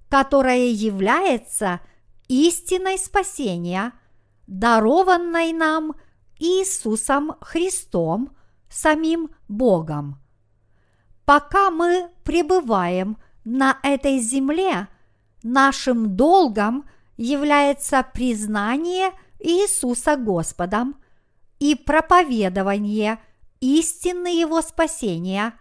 которая 0.10 0.68
является 0.68 1.80
истиной 2.28 2.98
спасения, 2.98 3.94
дарованной 4.46 5.54
нам 5.54 5.96
Иисусом 6.38 7.36
Христом, 7.40 8.36
самим 8.70 9.30
Богом. 9.48 10.18
Пока 11.24 11.72
мы 11.72 12.10
пребываем 12.26 13.18
на 13.46 13.78
этой 13.84 14.20
земле, 14.20 14.90
нашим 15.44 16.18
долгом 16.18 16.86
является 17.18 18.06
признание 18.14 19.12
Иисуса 19.40 20.16
Господом 20.18 20.96
и 21.60 21.76
проповедование 21.76 23.20
истины 23.60 24.28
Его 24.28 24.62
спасения, 24.62 25.54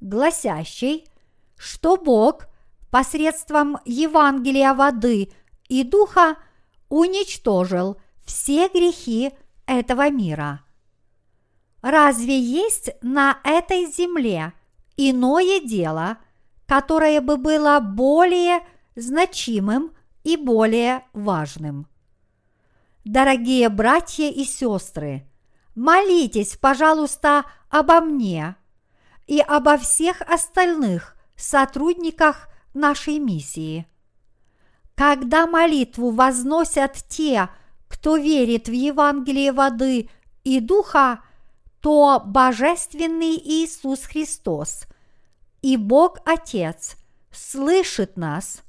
гласящей, 0.00 1.06
что 1.56 1.96
Бог 1.96 2.46
посредством 2.90 3.78
Евангелия 3.84 4.74
воды 4.74 5.32
и 5.68 5.84
духа 5.84 6.36
уничтожил 6.88 8.00
все 8.24 8.68
грехи 8.68 9.32
этого 9.66 10.10
мира. 10.10 10.64
Разве 11.82 12.38
есть 12.38 12.90
на 13.02 13.38
этой 13.44 13.86
земле– 13.86 14.52
иное 15.08 15.60
дело, 15.60 16.18
которое 16.66 17.20
бы 17.20 17.36
было 17.36 17.80
более 17.80 18.60
значимым 18.94 19.92
и 20.22 20.36
более 20.36 21.04
важным. 21.12 21.86
Дорогие 23.04 23.68
братья 23.68 24.28
и 24.28 24.44
сестры, 24.44 25.26
молитесь, 25.74 26.56
пожалуйста, 26.56 27.44
обо 27.70 28.00
мне 28.00 28.56
и 29.26 29.40
обо 29.40 29.78
всех 29.78 30.20
остальных 30.22 31.16
сотрудниках 31.36 32.48
нашей 32.74 33.18
миссии. 33.18 33.86
Когда 34.94 35.46
молитву 35.46 36.10
возносят 36.10 36.96
те, 37.08 37.48
кто 37.88 38.16
верит 38.16 38.68
в 38.68 38.72
Евангелие 38.72 39.52
воды 39.52 40.10
и 40.44 40.60
духа, 40.60 41.22
то 41.80 42.22
Божественный 42.24 43.36
Иисус 43.36 44.04
Христос 44.04 44.84
и 45.62 45.76
Бог 45.76 46.18
Отец 46.26 46.96
слышит 47.30 48.16
нас, 48.16 48.62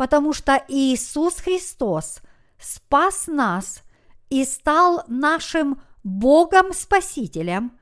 потому 0.00 0.32
что 0.32 0.64
Иисус 0.68 1.34
Христос 1.40 2.20
спас 2.58 3.26
нас 3.26 3.82
и 4.30 4.46
стал 4.46 5.04
нашим 5.08 5.82
Богом-спасителем, 6.04 7.78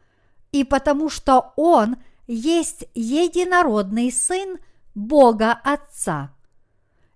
и 0.50 0.64
потому 0.64 1.10
что 1.10 1.52
Он 1.54 1.94
есть 2.26 2.86
единородный 2.96 4.10
Сын 4.10 4.58
Бога 4.96 5.52
Отца. 5.62 6.34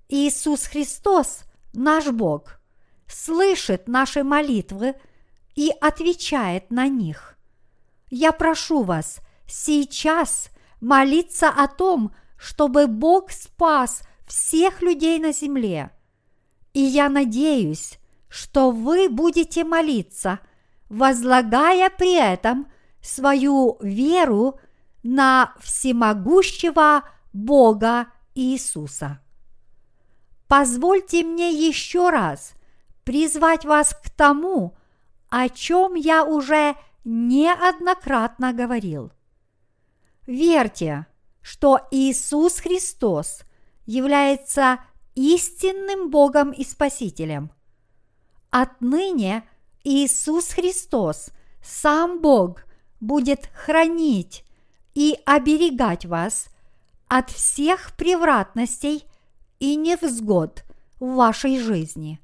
Иисус 0.09 0.67
Христос, 0.67 1.47
наш 1.73 2.07
Бог, 2.07 2.61
слышит 3.09 3.89
наши 3.89 4.23
молитвы 4.23 4.95
и 5.57 5.73
отвечает 5.81 6.71
на 6.71 6.87
них. 6.87 7.37
Я 8.09 8.31
прошу 8.31 8.85
вас 8.85 9.19
сейчас 9.49 10.51
молиться 10.81 11.49
о 11.49 11.67
том, 11.67 12.15
чтобы 12.37 12.87
Бог 12.87 13.33
спас 13.33 14.05
всех 14.33 14.81
людей 14.81 15.19
на 15.19 15.33
земле. 15.33 15.91
И 16.73 16.81
я 16.81 17.11
надеюсь, 17.11 17.99
что 18.29 18.71
вы 18.71 19.11
будете 19.11 19.63
молиться, 19.63 20.39
возлагая 20.89 21.91
при 21.91 22.15
этом 22.15 22.67
свою 23.03 23.77
веру 23.83 24.59
на 25.03 25.55
всемогущего 25.61 27.03
Бога 27.35 28.07
Иисуса. 28.35 29.21
Позвольте 30.49 31.25
мне 31.25 31.51
еще 31.51 32.09
раз 32.09 32.55
призвать 33.05 33.67
вас 33.67 33.95
к 33.95 34.09
тому, 34.09 34.75
о 35.29 35.51
чем 35.51 35.95
я 35.95 36.25
уже 36.25 36.75
неоднократно 37.05 38.55
говорил. 38.55 39.13
Верьте, 40.27 41.07
что 41.43 41.81
Иисус 41.91 42.61
Христос 42.61 43.43
является 43.87 44.81
истинным 45.15 46.11
Богом 46.11 46.51
и 46.51 46.65
Спасителем. 46.65 47.51
Отныне 48.51 49.45
Иисус 49.85 50.49
Христос, 50.53 51.31
сам 51.63 52.21
Бог, 52.21 52.65
будет 53.01 53.51
хранить 53.55 54.45
и 54.95 55.19
оберегать 55.25 56.07
вас 56.07 56.47
от 57.09 57.31
всех 57.31 57.93
превратностей 57.97 59.05
и 59.59 59.77
невзгод 59.77 60.65
в 61.01 61.15
вашей 61.15 61.59
жизни. 61.59 62.21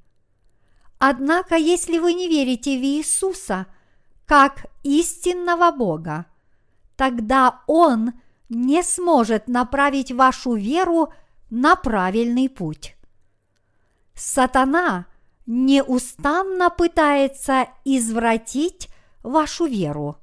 Однако, 0.99 1.57
если 1.57 1.99
вы 1.99 2.15
не 2.15 2.29
верите 2.29 2.79
в 2.79 2.83
Иисуса 2.83 3.67
как 4.27 4.67
истинного 4.83 5.71
Бога, 5.71 6.27
тогда 6.97 7.63
Он 7.67 8.13
не 8.49 8.83
сможет 8.83 9.49
направить 9.49 10.11
вашу 10.11 10.55
веру 10.55 11.13
на 11.51 11.77
правильный 11.77 12.49
путь. 12.49 12.97
Сатана 14.15 15.07
неустанно 15.47 16.71
пытается 16.71 17.69
извратить 17.85 18.89
вашу 19.23 19.67
веру. 19.67 20.17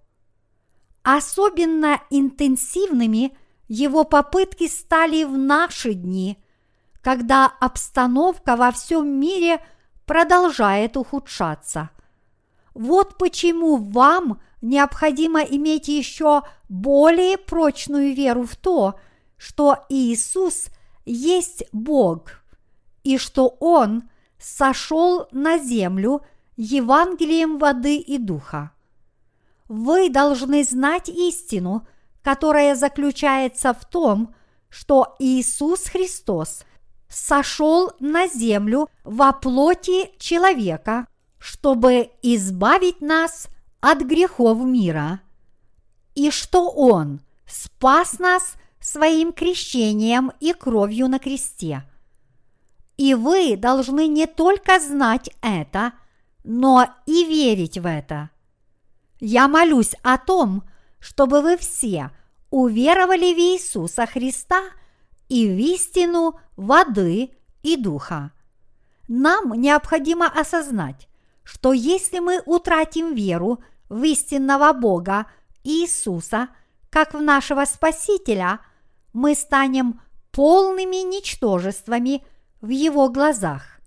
Особенно 1.04 2.02
интенсивными 2.10 3.38
его 3.68 4.04
попытки 4.04 4.68
стали 4.68 5.24
в 5.24 5.38
наши 5.38 5.94
дни, 5.94 6.38
когда 7.02 7.46
обстановка 7.60 8.56
во 8.56 8.72
всем 8.72 9.08
мире 9.08 9.64
продолжает 10.06 10.98
ухудшаться. 10.98 11.90
Вот 12.74 13.18
почему 13.18 13.78
вам 13.78 14.42
необходимо 14.62 15.42
иметь 15.42 15.88
еще 15.88 16.42
более 16.70 17.38
прочную 17.38 18.14
веру 18.14 18.44
в 18.44 18.56
то, 18.56 19.00
что 19.38 19.86
Иисус 19.90 20.68
есть 21.06 21.64
Бог 21.72 22.44
и 23.04 23.18
что 23.18 23.56
Он 23.60 24.10
сошел 24.40 25.28
на 25.32 25.58
землю 25.58 26.22
Евангелием 26.58 27.58
воды 27.58 27.98
и 27.98 28.18
духа. 28.18 28.72
Вы 29.68 30.10
должны 30.10 30.64
знать 30.64 31.10
истину, 31.10 31.88
которая 32.22 32.76
заключается 32.76 33.74
в 33.74 33.86
том, 33.86 34.36
что 34.70 35.16
Иисус 35.20 35.86
Христос 35.86 36.64
сошел 37.08 37.92
на 38.00 38.28
землю 38.28 38.90
во 39.04 39.32
плоти 39.32 40.12
человека, 40.18 41.08
чтобы 41.38 42.12
избавить 42.22 43.02
нас 43.02 43.48
от 43.80 44.02
грехов 44.02 44.60
мира, 44.60 45.22
и 46.16 46.32
что 46.32 46.70
Он 46.72 47.22
спас 47.46 48.20
нас 48.20 48.56
своим 48.80 49.34
крещением 49.34 50.32
и 50.40 50.54
кровью 50.54 51.08
на 51.08 51.20
кресте. 51.20 51.84
И 52.98 53.14
вы 53.14 53.58
должны 53.58 54.08
не 54.08 54.28
только 54.28 54.80
знать 54.80 55.30
это, 55.42 55.94
но 56.44 56.88
и 57.06 57.26
верить 57.26 57.78
в 57.78 57.86
это– 57.86 58.30
я 59.20 59.48
молюсь 59.48 59.96
о 60.04 60.18
том, 60.18 60.64
чтобы 61.00 61.42
вы 61.42 61.58
все 61.58 62.12
уверовали 62.50 63.34
в 63.34 63.38
Иисуса 63.38 64.06
Христа 64.06 64.62
и 65.30 65.48
в 65.48 65.58
истину 65.58 66.40
воды 66.58 67.32
и 67.64 67.78
духа. 67.78 68.32
Нам 69.08 69.54
необходимо 69.54 70.28
осознать, 70.28 71.08
что 71.44 71.74
если 71.74 72.20
мы 72.20 72.42
утратим 72.46 73.14
веру 73.14 73.64
в 73.90 74.04
истинного 74.04 74.74
Бога 74.74 75.28
Иисуса, 75.64 76.50
как 76.96 77.14
в 77.14 77.22
нашего 77.22 77.66
Спасителя, 77.66 78.62
мы 79.12 79.36
станем 79.36 80.00
полными 80.32 81.04
ничтожествами 81.04 82.24
в 82.62 82.70
Его 82.70 83.10
глазах. 83.10 83.82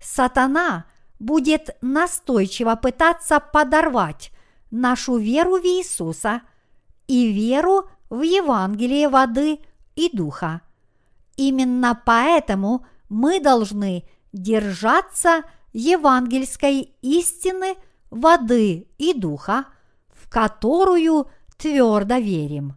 Сатана 0.00 0.86
будет 1.18 1.76
настойчиво 1.82 2.74
пытаться 2.76 3.38
подорвать 3.38 4.30
нашу 4.70 5.18
веру 5.18 5.58
в 5.58 5.66
Иисуса 5.66 6.40
и 7.06 7.30
веру 7.30 7.90
в 8.08 8.22
Евангелие 8.22 9.10
воды 9.10 9.58
и 9.94 10.08
духа. 10.10 10.62
Именно 11.36 12.00
поэтому 12.06 12.86
мы 13.10 13.40
должны 13.40 14.08
держаться 14.32 15.42
евангельской 15.74 16.94
истины 17.02 17.74
воды 18.08 18.88
и 18.96 19.12
духа, 19.12 19.66
в 20.14 20.30
которую 20.30 21.28
твердо 21.62 22.16
верим. 22.16 22.74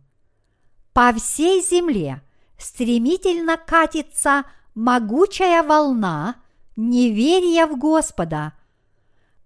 По 0.93 1.11
всей 1.13 1.61
земле 1.63 2.21
стремительно 2.57 3.57
катится 3.57 4.45
могучая 4.75 5.63
волна 5.63 6.36
неверия 6.75 7.65
в 7.65 7.79
Господа. 7.79 8.53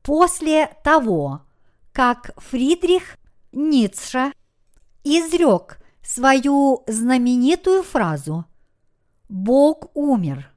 После 0.03 0.67
того, 0.83 1.41
как 1.93 2.31
Фридрих 2.37 3.17
Ницше 3.53 4.33
изрек 5.05 5.79
свою 6.03 6.83
знаменитую 6.87 7.83
фразу 7.83 8.45
«Бог 9.29 9.89
умер». 9.93 10.51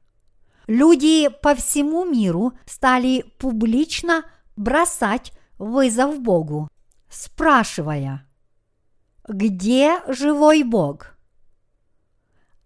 Люди 0.67 1.29
по 1.29 1.55
всему 1.55 2.05
миру 2.05 2.53
стали 2.67 3.25
публично 3.39 4.25
бросать 4.57 5.33
вызов 5.59 6.21
Богу, 6.21 6.69
спрашивая, 7.09 8.27
где 9.33 10.01
живой 10.09 10.63
Бог? 10.63 11.17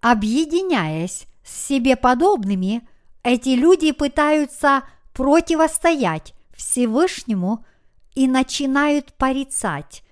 Объединяясь 0.00 1.26
с 1.42 1.66
себе 1.66 1.96
подобными, 1.96 2.86
эти 3.22 3.50
люди 3.50 3.92
пытаются 3.92 4.82
противостоять 5.12 6.34
Всевышнему– 6.54 7.64
и 8.16 8.26
начинают 8.26 9.12
порицать 9.12 10.02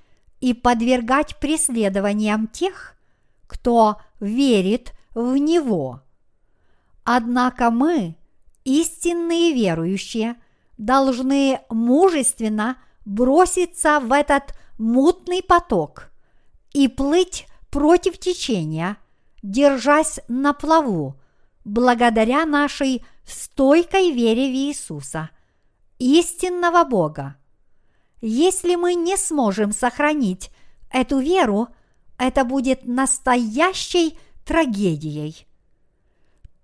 и 0.41 0.53
подвергать 0.55 1.41
преследованиям 1.41 2.47
тех, 2.47 2.95
кто 3.49 3.97
верит 4.21 4.93
в 5.15 5.37
Него. 5.37 6.03
Однако 7.03 7.71
мы, 7.71 8.17
истинные 8.65 9.55
верующие, 9.55 10.37
должны 10.77 11.61
мужественно 11.71 12.77
броситься 13.07 14.01
в 14.01 14.13
этот 14.13 14.55
мутный 14.79 15.43
поток 15.43 16.11
и 16.75 16.89
плыть 16.89 17.47
против 17.71 18.19
течения, 18.19 18.99
держась 19.43 20.21
на 20.29 20.53
плаву, 20.53 21.17
благодаря 21.65 22.45
нашей 22.45 23.03
стойкой 23.25 24.11
вере 24.11 24.51
в 24.51 24.55
Иисуса, 24.55 25.31
истинного 25.99 26.85
Бога. 26.85 27.37
Если 28.21 28.75
мы 28.75 28.95
не 28.95 29.17
сможем 29.17 29.73
сохранить 29.73 30.51
эту 30.91 31.19
веру, 31.19 31.69
это 32.19 32.45
будет 32.45 32.85
настоящей 32.85 34.19
трагедией. 34.45 35.47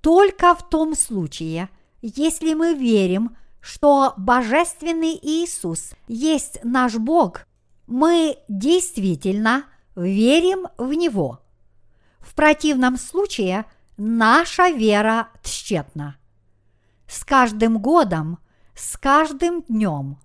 Только 0.00 0.54
в 0.54 0.68
том 0.68 0.94
случае, 0.94 1.68
если 2.02 2.54
мы 2.54 2.74
верим, 2.74 3.36
что 3.60 4.14
Божественный 4.16 5.18
Иисус 5.20 5.92
есть 6.08 6.60
наш 6.64 6.94
Бог, 6.94 7.46
мы 7.86 8.38
действительно 8.48 9.64
верим 9.96 10.66
в 10.78 10.92
Него. 10.92 11.40
В 12.18 12.34
противном 12.34 12.96
случае 12.96 13.64
наша 13.96 14.70
вера 14.70 15.28
тщетна. 15.42 16.16
С 17.06 17.24
каждым 17.24 17.78
годом, 17.78 18.38
с 18.74 18.96
каждым 18.96 19.62
днем, 19.62 20.18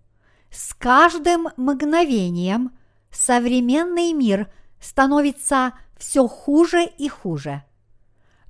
с 0.52 0.74
каждым 0.74 1.50
мгновением 1.58 2.72
современный 3.12 4.14
мир 4.14 4.52
становится 4.80 5.74
все 5.98 6.28
хуже 6.28 6.86
и 6.86 7.10
хуже. 7.10 7.64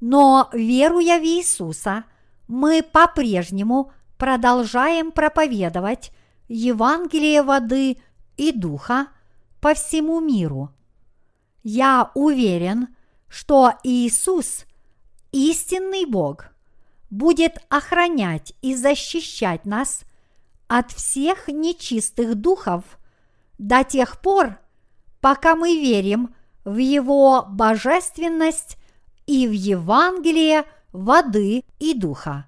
Но, 0.01 0.49
веруя 0.51 1.19
в 1.19 1.23
Иисуса, 1.23 2.03
мы 2.47 2.83
по-прежнему 2.83 3.91
продолжаем 4.17 5.11
проповедовать 5.11 6.11
Евангелие 6.47 7.41
воды 7.41 7.97
и 8.37 8.51
духа 8.51 9.07
по 9.61 9.73
всему 9.73 10.19
миру. 10.19 10.74
Я 11.67 12.11
уверен, 12.13 12.95
что 13.27 13.73
Иисус, 13.81 14.65
истинный 15.31 16.05
Бог, 16.05 16.49
будет 17.09 17.57
охранять 17.69 18.53
и 18.61 18.75
защищать 18.75 19.65
нас 19.65 20.03
от 20.67 20.91
всех 20.91 21.47
нечистых 21.47 22.35
духов 22.35 22.83
до 23.57 23.83
тех 23.83 24.21
пор, 24.21 24.59
пока 25.21 25.55
мы 25.55 25.79
верим 25.79 26.35
в 26.65 26.77
Его 26.77 27.47
божественность 27.49 28.77
и 29.25 29.47
в 29.47 29.51
Евангелие 29.51 30.65
воды 30.91 31.63
и 31.79 31.95
духа. 31.95 32.45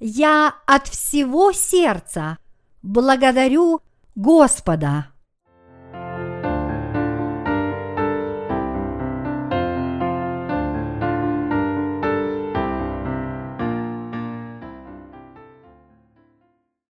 Я 0.00 0.54
от 0.66 0.86
всего 0.86 1.52
сердца 1.52 2.36
благодарю 2.82 3.80
Господа 4.14 5.11